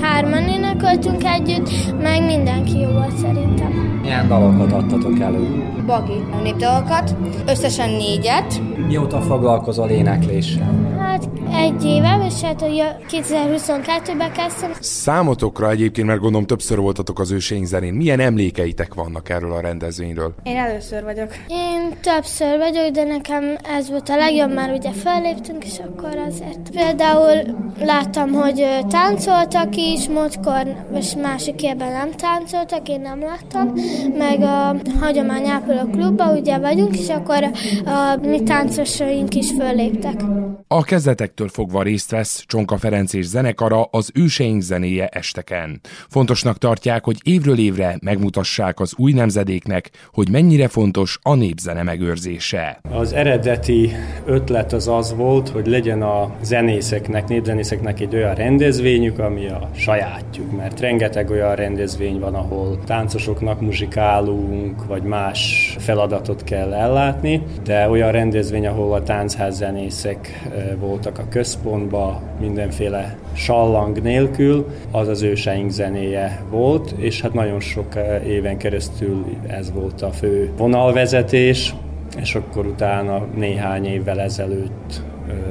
[0.00, 3.99] hárman énekeltünk együtt, meg mindenki jó volt szerintem.
[4.10, 5.72] Milyen dalokat adtatok elő?
[5.86, 8.60] Bagi népdalokat, összesen négyet.
[8.86, 10.96] Mióta foglalkozol énekléssel?
[10.98, 12.66] Hát egy éve, és hát a
[13.10, 14.70] 2022-ben kezdtem.
[14.80, 20.34] Számotokra egyébként, mert gondolom többször voltatok az őseink zenén, milyen emlékeitek vannak erről a rendezvényről?
[20.42, 21.28] Én először vagyok.
[21.48, 23.44] Én többször vagyok, de nekem
[23.78, 26.70] ez volt a legjobb, már ugye felléptünk, és akkor azért.
[26.70, 27.42] Például
[27.80, 33.72] láttam, hogy táncoltak is, múltkor, és másik évben nem táncoltak, én nem láttam,
[34.18, 37.44] meg a Hagyomány Ápoló klubba ugye vagyunk, és akkor
[37.84, 40.20] a mi táncosaink is fölléptek.
[40.68, 45.80] A kezdetektől fogva részt vesz Csonka Ferenc és zenekara az őseink zenéje esteken.
[46.08, 52.80] Fontosnak tartják, hogy évről évre megmutassák az új nemzedéknek, hogy mennyire fontos a népzene megőrzése.
[52.90, 53.90] Az eredeti
[54.24, 60.56] ötlet az az volt, hogy legyen a zenészeknek, népzenészeknek egy olyan rendezvényük, ami a sajátjuk,
[60.56, 63.60] mert rengeteg olyan rendezvény van, ahol táncosoknak
[63.90, 71.28] muzsikálunk, vagy más feladatot kell ellátni, de olyan rendezvény, ahol a táncház zenészek voltak a
[71.28, 77.94] központban, mindenféle sallang nélkül, az az őseink zenéje volt, és hát nagyon sok
[78.26, 81.74] éven keresztül ez volt a fő vonalvezetés,
[82.20, 85.02] és akkor utána néhány évvel ezelőtt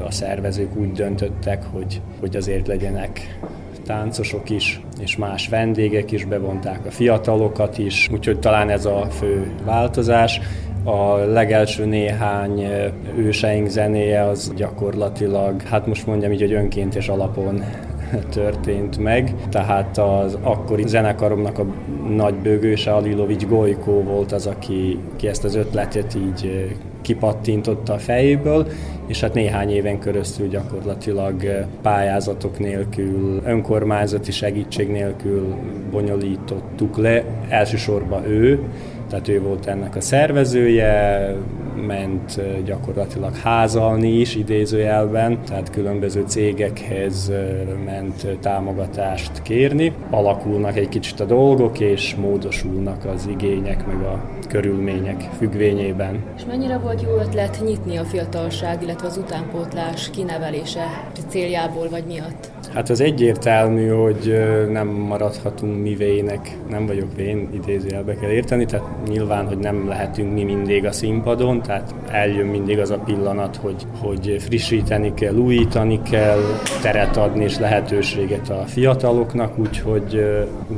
[0.05, 3.39] a szervezők úgy döntöttek, hogy, hogy azért legyenek
[3.89, 9.51] táncosok is, és más vendégek is, bevonták a fiatalokat is, úgyhogy talán ez a fő
[9.65, 10.39] változás.
[10.83, 12.67] A legelső néhány
[13.17, 17.63] őseink zenéje az gyakorlatilag, hát most mondjam így, hogy önkéntes alapon
[18.29, 19.33] történt meg.
[19.49, 21.65] Tehát az akkori zenekaromnak a
[22.09, 28.67] nagy bőgőse Alilovics Gojkó volt az, aki, aki ezt az ötletet így kipattintotta a fejéből,
[29.07, 35.55] és hát néhány éven keresztül gyakorlatilag pályázatok nélkül, önkormányzati segítség nélkül
[35.91, 38.59] bonyolítottuk le, elsősorban ő,
[39.09, 41.35] tehát ő volt ennek a szervezője,
[41.85, 47.31] ment gyakorlatilag házalni is idézőjelben, tehát különböző cégekhez
[47.85, 49.93] ment támogatást kérni.
[50.09, 56.23] Alakulnak egy kicsit a dolgok, és módosulnak az igények, meg a körülmények függvényében.
[56.35, 60.85] És mennyire volt jó ötlet nyitni a fiatalság, illetve az utánpótlás kinevelése
[61.27, 62.51] céljából vagy miatt?
[62.73, 64.39] Hát az egyértelmű, hogy
[64.71, 70.33] nem maradhatunk mi vének, nem vagyok vén, idézőjelbe kell érteni, tehát nyilván, hogy nem lehetünk
[70.33, 76.01] mi mindig a színpadon, tehát eljön mindig az a pillanat, hogy, hogy frissíteni kell, újítani
[76.01, 76.41] kell,
[76.81, 80.25] teret adni és lehetőséget a fiataloknak, úgyhogy,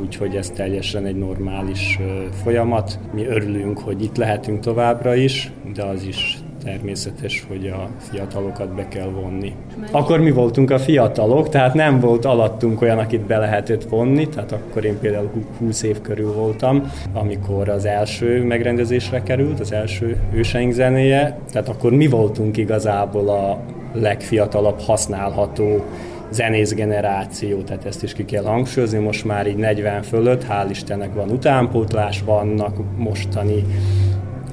[0.01, 1.99] úgyhogy ez teljesen egy normális
[2.43, 2.99] folyamat.
[3.13, 8.87] Mi örülünk, hogy itt lehetünk továbbra is, de az is természetes, hogy a fiatalokat be
[8.87, 9.53] kell vonni.
[9.91, 14.51] Akkor mi voltunk a fiatalok, tehát nem volt alattunk olyan, akit be lehetett vonni, tehát
[14.51, 20.73] akkor én például 20 év körül voltam, amikor az első megrendezésre került, az első őseink
[20.73, 23.59] zenéje, tehát akkor mi voltunk igazából a
[23.93, 25.83] legfiatalabb használható
[26.31, 31.13] zenész generáció, tehát ezt is ki kell hangsúlyozni, most már így 40 fölött, hál' Istennek
[31.13, 33.65] van utánpótlás, vannak mostani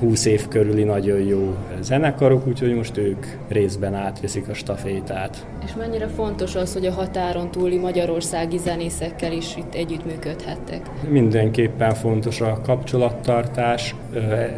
[0.00, 5.46] 20 év körüli nagyon jó zenekarok, úgyhogy most ők részben átveszik a stafétát.
[5.64, 10.90] És mennyire fontos az, hogy a határon túli magyarországi zenészekkel is itt együttműködhettek?
[11.08, 13.94] Mindenképpen fontos a kapcsolattartás.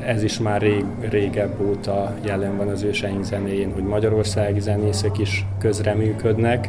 [0.07, 5.47] Ez is már rég, régebb óta jelen van az őseink zenéjén, hogy magyarországi zenészek is
[5.59, 6.69] közreműködnek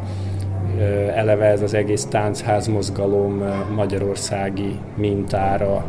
[1.16, 3.44] eleve ez az egész táncház mozgalom
[3.76, 5.86] magyarországi mintára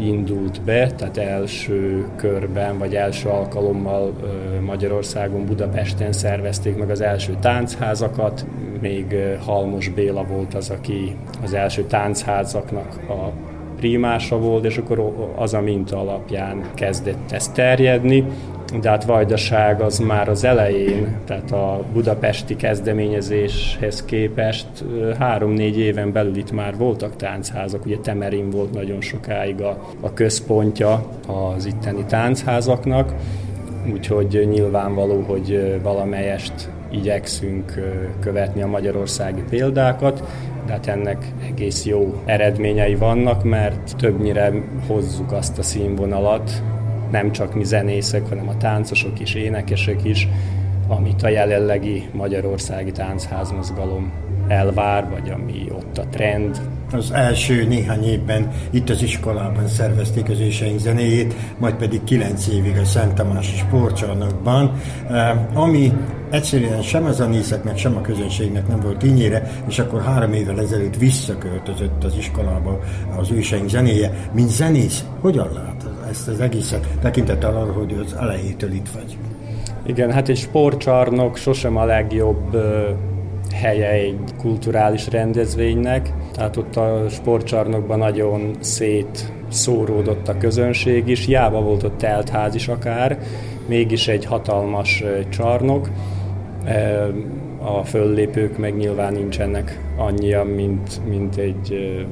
[0.00, 4.12] indult be, tehát első körben, vagy első alkalommal
[4.66, 8.46] Magyarországon, Budapesten szervezték meg az első táncházakat,
[8.80, 13.32] még Halmos Béla volt az, aki az első táncházaknak a
[13.76, 18.24] primása volt, és akkor az a minta alapján kezdett ez terjedni
[18.80, 24.66] de hát Vajdaság az már az elején, tehát a budapesti kezdeményezéshez képest
[25.18, 31.04] három-négy éven belül itt már voltak táncházak, ugye Temerin volt nagyon sokáig a, a központja
[31.26, 33.14] az itteni táncházaknak,
[33.92, 37.74] úgyhogy nyilvánvaló, hogy valamelyest igyekszünk
[38.20, 40.22] követni a magyarországi példákat,
[40.66, 44.52] de hát ennek egész jó eredményei vannak, mert többnyire
[44.86, 46.62] hozzuk azt a színvonalat,
[47.10, 50.28] nem csak mi zenészek, hanem a táncosok is, énekesek is,
[50.88, 54.12] amit a jelenlegi magyarországi táncházmozgalom
[54.48, 56.60] elvár, vagy ami ott a trend.
[56.92, 62.76] Az első néhány évben itt az iskolában szervezték az őseink zenéjét, majd pedig kilenc évig
[62.78, 64.80] a Szent Tamási sportcsarnokban,
[65.10, 65.92] eh, ami
[66.30, 70.96] egyszerűen sem a zenészeknek, sem a közönségnek nem volt ínyére, és akkor három évvel ezelőtt
[70.96, 72.78] visszaköltözött az iskolába
[73.16, 74.12] az őseink zenéje.
[74.32, 79.18] Mint zenész, hogyan lát ezt az egészet, tekintettel arra, hogy az elejétől itt vagy?
[79.86, 82.56] Igen, hát egy sportcsarnok sosem a legjobb
[83.60, 91.60] helye egy kulturális rendezvénynek, tehát ott a sportcsarnokban nagyon szét szóródott a közönség is, jába
[91.60, 93.18] volt ott teltház is akár,
[93.66, 95.88] mégis egy hatalmas csarnok.
[97.62, 102.04] A föllépők meg nyilván nincsenek annyia, mint, mint egy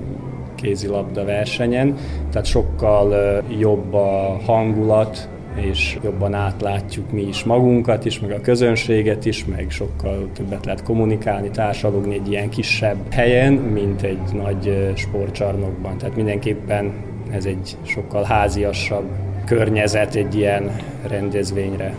[0.55, 1.95] kézilabda versenyen,
[2.31, 9.25] tehát sokkal jobb a hangulat, és jobban átlátjuk mi is magunkat is, meg a közönséget
[9.25, 15.99] is, meg sokkal többet lehet kommunikálni, társalogni egy ilyen kisebb helyen, mint egy nagy sportcsarnokban.
[15.99, 16.93] Tehát mindenképpen
[17.31, 19.09] ez egy sokkal háziasabb
[19.45, 20.77] környezet egy ilyen
[21.07, 21.95] rendezvényre.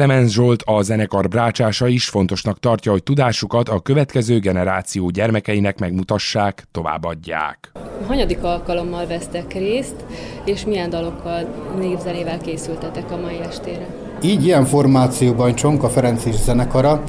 [0.00, 6.64] Kelemenz Zsolt, a zenekar brácsása is fontosnak tartja, hogy tudásukat a következő generáció gyermekeinek megmutassák,
[6.70, 7.72] továbbadják.
[8.06, 10.04] Hanyadik alkalommal vesztek részt,
[10.44, 11.42] és milyen dalokkal,
[11.78, 13.99] névzenével készültetek a mai estére?
[14.22, 17.02] Így ilyen formációban Csonka Ferenc is zenekara,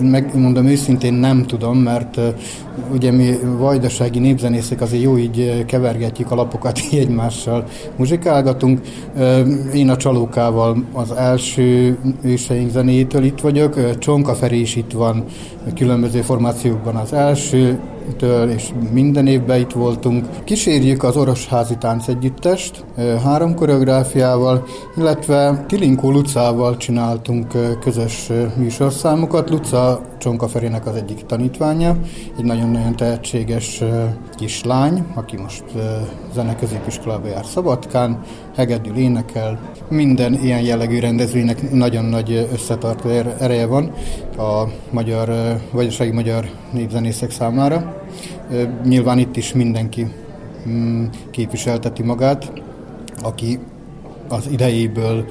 [0.00, 2.20] megmondom őszintén nem tudom, mert
[2.92, 7.64] ugye mi vajdasági népzenészek azért jó így kevergetjük a lapokat, egymással
[7.96, 8.80] muzsikálgatunk.
[9.74, 15.24] Én a Csalókával az első őseink zenéjétől itt vagyok, Csonka Feri is itt van
[15.74, 17.78] különböző formációkban az első,
[18.16, 20.26] től, és minden évben itt voltunk.
[20.44, 22.84] Kísérjük az Orosházi Tánc Együttest
[23.24, 24.64] három koreográfiával,
[24.96, 29.50] illetve Tilinkó Lucával csináltunk közös műsorszámokat.
[29.50, 31.96] Luca Csonka Ferének az egyik tanítványa,
[32.38, 33.82] egy nagyon-nagyon tehetséges
[34.36, 35.64] kislány, aki most
[36.34, 38.20] zeneközépiskolába jár Szabadkán,
[38.56, 39.60] hegedül énekel.
[39.88, 43.92] Minden ilyen jellegű rendezvénynek nagyon nagy összetartó er-, ereje van
[44.36, 48.02] a magyar, vajdasági magyar népzenészek számára.
[48.84, 50.06] Nyilván itt is mindenki
[50.68, 52.52] mm, képviselteti magát,
[53.22, 53.58] aki
[54.30, 55.24] az idejéből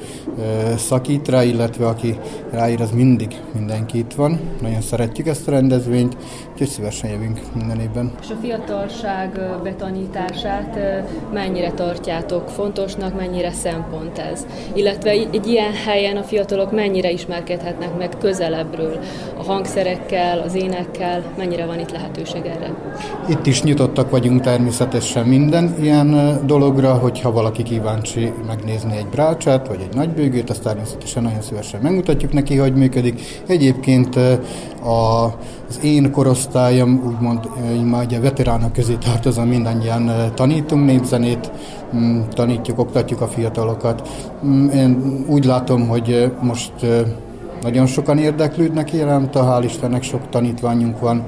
[0.76, 2.20] szakít rá, illetve aki
[2.52, 4.40] ráír, az mindig mindenki itt van.
[4.62, 6.18] Nagyon szeretjük ezt a rendezvényt,
[6.52, 8.12] úgyhogy szívesen jövünk minden évben.
[8.22, 10.80] És a fiatalság betanítását
[11.34, 14.46] mennyire tartjátok fontosnak, mennyire szempont ez?
[14.74, 19.00] Illetve egy ilyen helyen a fiatalok mennyire ismerkedhetnek meg közelebbről
[19.38, 22.74] a hangszerekkel, az énekkel, mennyire van itt lehetőség erre?
[23.30, 29.88] Itt is nyitottak vagyunk természetesen minden ilyen dologra, hogyha valaki kíváncsi megnézni egy brácsát, vagy
[29.90, 33.22] egy nagybőgőt, azt természetesen nagyon szívesen megmutatjuk neki, hogy működik.
[33.48, 34.16] Egyébként
[34.84, 35.24] a,
[35.70, 41.52] az én korosztályom, úgymond én már ugye veteránok közé tartozom, mindannyian tanítunk népzenét,
[41.96, 44.10] mm, tanítjuk, oktatjuk a fiatalokat.
[44.46, 46.74] Mm, én úgy látom, hogy most
[47.62, 51.24] nagyon sokan érdeklődnek iránt, hál' Istennek sok tanítványunk van,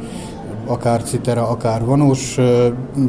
[0.66, 2.38] akár citera, akár vonós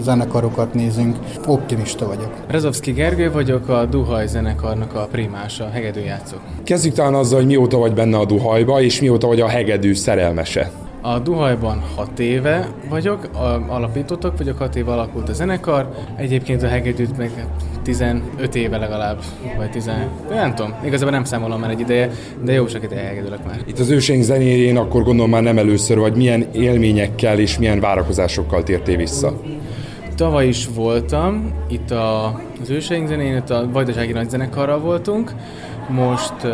[0.00, 1.16] zenekarokat nézünk.
[1.46, 2.32] Optimista vagyok.
[2.48, 6.36] Rezovszki Gergő vagyok, a Duhaj zenekarnak a primása, hegedűjátszó.
[6.64, 10.70] Kezdjük talán azzal, hogy mióta vagy benne a Duhajba, és mióta vagy a hegedű szerelmese.
[11.04, 13.28] A Duhajban 6 éve vagyok,
[13.68, 15.88] alapítottak vagyok, 6 éve alakult a zenekar.
[16.16, 17.30] Egyébként a hegedűt meg
[17.82, 19.18] 15 éve legalább,
[19.56, 19.90] vagy 10,
[20.30, 22.10] nem tudom, igazából nem számolom már egy ideje,
[22.44, 23.60] de jó sok ideje hegedülök már.
[23.66, 28.62] Itt az őseink zenéjén akkor gondolom már nem először, vagy milyen élményekkel és milyen várakozásokkal
[28.62, 29.40] tértél vissza?
[30.16, 35.32] Tavaly is voltam, itt a, az őseink zenén, itt a Vajdasági Nagyzenekarral voltunk,
[35.88, 36.46] most,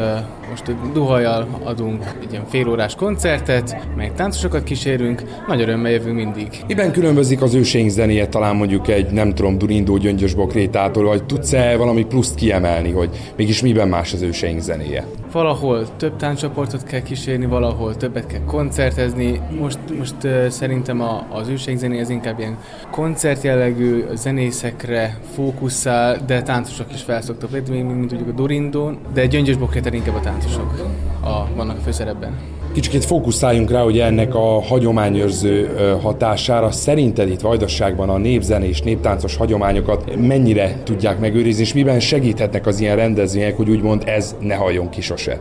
[0.51, 6.49] most Duhajjal adunk egy ilyen félórás koncertet, meg táncosokat kísérünk, nagy örömmel jövünk mindig.
[6.67, 11.77] Miben különbözik az őseink zenéje talán mondjuk egy, nem tudom, Durindó Gyöngyös Bokrétától, vagy tudsz-e
[11.77, 15.05] valami pluszt kiemelni, hogy mégis miben más az őseink zenéje?
[15.33, 19.41] Valahol több tánccsoportot kell kísérni, valahol többet kell koncertezni.
[19.59, 22.59] Most, most uh, szerintem a, az őseink zenéje az inkább ilyen
[22.91, 29.95] koncertjellegű, zenészekre fókuszál, de táncosok is felszoktak lépni, mint tudjuk a Dorindón, de Gyöngyös Bokrétát
[29.95, 30.74] inkább a táncosok
[31.20, 32.36] a, vannak a főszerepben.
[32.72, 40.16] Kicsit fókuszáljunk rá, hogy ennek a hagyományőrző hatására szerinted itt Vajdaságban a népzenés, néptáncos hagyományokat
[40.16, 45.01] mennyire tudják megőrizni, és miben segíthetnek az ilyen rendezvények, hogy úgymond ez ne halljon ki
[45.01, 45.41] sose?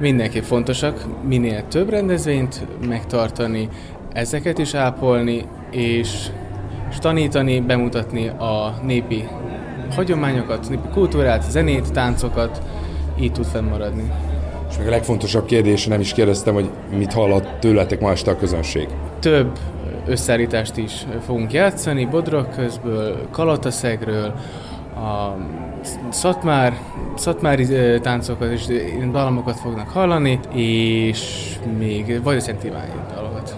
[0.00, 3.68] Mindenképp fontosak, minél több rendezvényt megtartani,
[4.12, 6.26] ezeket is ápolni, és,
[6.90, 9.28] és tanítani, bemutatni a népi
[9.94, 12.62] hagyományokat, népi kultúrát, zenét, táncokat,
[13.20, 14.10] így tud fennmaradni.
[14.78, 18.36] És még a legfontosabb kérdés, nem is kérdeztem, hogy mit hallott tőletek ma este a
[18.36, 18.88] közönség.
[19.18, 19.58] Több
[20.06, 24.34] összeállítást is fogunk játszani, Bodrog közből, Kalataszegről,
[24.94, 25.36] a
[26.08, 26.78] szatmár,
[27.16, 27.66] szatmári
[28.00, 28.66] táncokat és
[29.10, 33.56] dalamokat fognak hallani, és még vagy a Szent Iványi dalokat.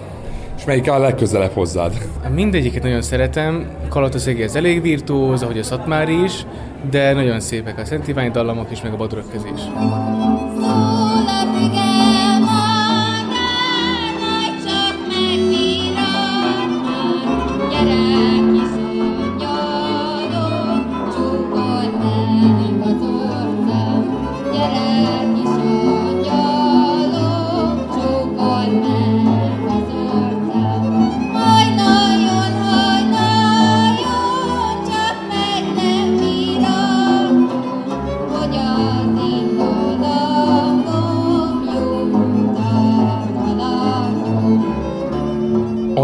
[0.56, 2.08] És melyik a legközelebb hozzád?
[2.34, 3.70] Mindegyiket nagyon szeretem.
[3.88, 6.46] Kalataszegi ez elég virtuóz, ahogy a Szatmári is,
[6.90, 9.60] de nagyon szépek a Szent Iványi dallamok is, meg a Bodrog is.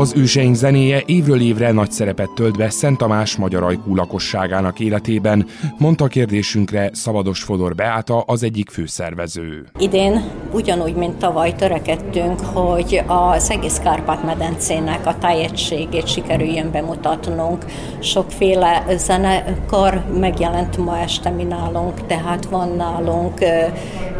[0.06, 5.46] Az őseink zenéje évről évre nagy szerepet tölt be Szent Tamás magyar ajkú lakosságának életében,
[5.78, 9.66] mondta kérdésünkre Szabados Fodor Beáta, az egyik főszervező.
[9.78, 17.64] Idén ugyanúgy, mint tavaly törekedtünk, hogy az egész Kárpát-medencének a tájegységét sikerüljön bemutatnunk.
[17.98, 23.38] Sokféle zenekar megjelent ma este mi nálunk, tehát van nálunk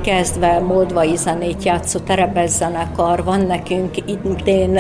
[0.03, 4.79] kezdve moldvai zenét játszó terebes zenekar, van nekünk idén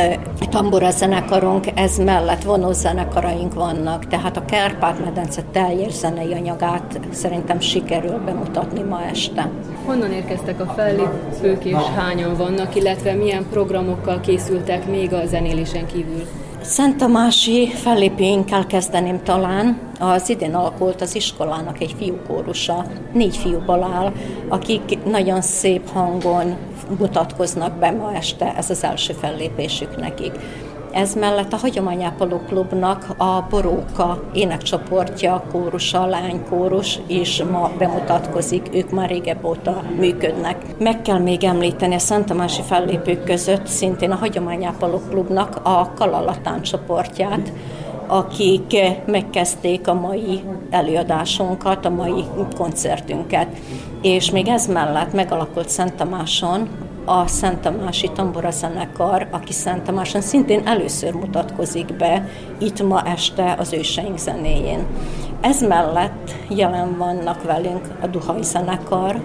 [0.51, 8.19] tambora zenekarunk, ez mellett vonó zenekaraink vannak, tehát a Kárpát-medence teljes zenei anyagát szerintem sikerül
[8.25, 9.51] bemutatni ma este.
[9.85, 16.23] Honnan érkeztek a fellépők és hányan vannak, illetve milyen programokkal készültek még a zenélésen kívül?
[16.61, 19.79] Szent Tamási fellépőinkkel kezdeném talán.
[19.99, 24.13] Az idén alakult az iskolának egy fiúkórusa, négy fiúból áll,
[24.49, 26.57] akik nagyon szép hangon
[26.99, 30.33] mutatkoznak be ma este, ez az első fellépésük nekik.
[30.97, 39.09] Ez mellett a Hagyományápoló Klubnak a Boróka énekcsoportja, kórusa, lánykórus is ma bemutatkozik, ők már
[39.09, 40.79] régebb óta működnek.
[40.79, 47.53] Meg kell még említeni a Szentamási fellépők között szintén a Hagyományápoló Klubnak a Kalalatán csoportját,
[48.07, 48.77] akik
[49.07, 50.41] megkezdték a mai
[50.71, 52.25] előadásunkat, a mai
[52.57, 53.47] koncertünket.
[54.03, 56.69] És még ez mellett megalakult Szent Tamáson
[57.07, 62.29] a Szent Tamási Tambora zenekar, aki Szent Tamáson szintén először mutatkozik be
[62.59, 64.87] itt ma este az őseink zenéjén.
[65.41, 69.21] Ez mellett jelen vannak velünk a Duhaj zenekar,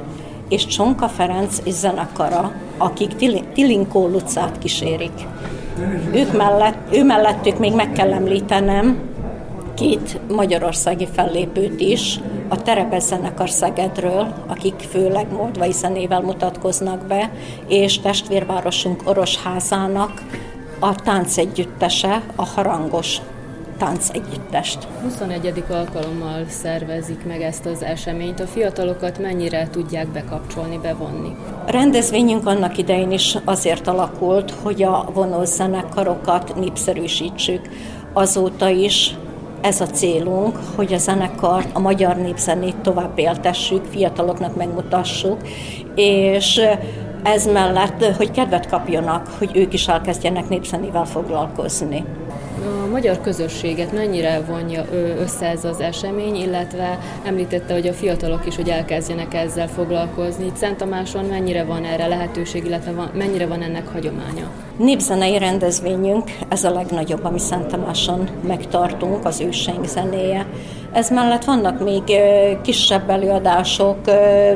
[0.49, 3.15] és Csonka Ferenc és zenekara, akik
[3.53, 5.27] Tilinkó Lucát kísérik.
[6.13, 8.99] Ők mellett, ő mellettük még meg kell említenem
[9.73, 12.19] két magyarországi fellépőt is,
[12.51, 17.31] a Terebes zenekar Szegedről, akik főleg moldvai zenével mutatkoznak be,
[17.67, 20.21] és testvérvárosunk Orosházának
[20.79, 23.17] a táncegyüttese, a harangos
[23.77, 24.87] táncegyüttest.
[25.01, 25.63] 21.
[25.69, 28.39] alkalommal szervezik meg ezt az eseményt.
[28.39, 31.35] A fiatalokat mennyire tudják bekapcsolni, bevonni?
[31.65, 37.69] A rendezvényünk annak idején is azért alakult, hogy a vonós zenekarokat népszerűsítsük.
[38.13, 39.15] Azóta is
[39.61, 45.37] ez a célunk, hogy a zenekart, a magyar népzenét tovább éltessük, fiataloknak megmutassuk,
[45.95, 46.61] és
[47.23, 52.05] ez mellett, hogy kedvet kapjanak, hogy ők is elkezdjenek népzenével foglalkozni.
[52.65, 54.85] A magyar közösséget mennyire vonja
[55.19, 60.45] össze ez az esemény, illetve említette, hogy a fiatalok is, hogy elkezdjenek ezzel foglalkozni.
[60.45, 64.51] Itt Szent Tamáson mennyire van erre lehetőség, illetve van, mennyire van ennek hagyománya?
[64.77, 70.45] Népzenei rendezvényünk, ez a legnagyobb, ami Szent Tamáson megtartunk, az őseink zenéje.
[70.93, 72.03] Ez mellett vannak még
[72.61, 73.97] kisebb előadások,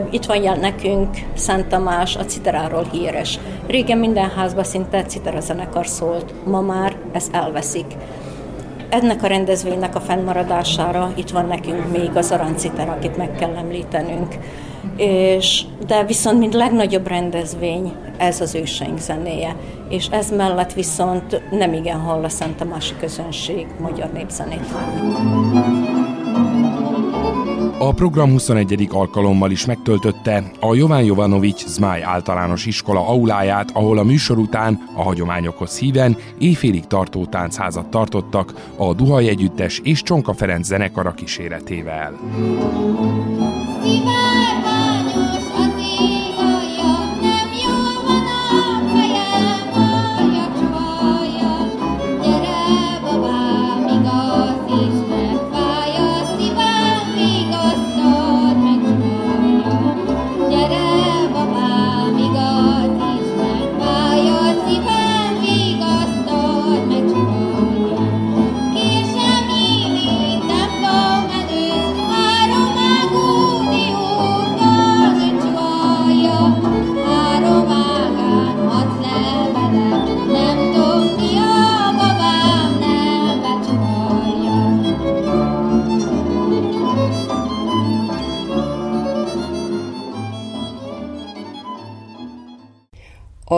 [0.09, 3.39] itt van jel nekünk Szent Tamás, a citeráról híres.
[3.67, 7.85] Régen minden házban szinte citerazenekar szólt, ma már ez elveszik.
[8.89, 14.35] Ennek a rendezvénynek a fennmaradására itt van nekünk még az aranciter, akit meg kell említenünk.
[14.97, 19.55] És, de viszont mint legnagyobb rendezvény ez az őseink zenéje,
[19.89, 24.65] és ez mellett viszont nem igen hall a Szent Tamási közönség magyar népzenét.
[27.77, 28.87] A program 21.
[28.91, 35.03] alkalommal is megtöltötte a Jován Jovanovics Zmáj általános iskola auláját, ahol a műsor után a
[35.03, 42.19] hagyományokhoz híven éjfélig tartó táncházat tartottak a Duhaj Együttes és Csonka Ferenc zenekara kíséretével.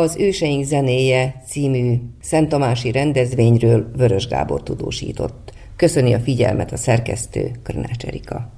[0.08, 5.54] Az Őseink zenéje című Szent Tamási rendezvényről Vörös Gábor tudósított.
[5.76, 8.52] Köszöni a figyelmet a szerkesztő Krnács Erika.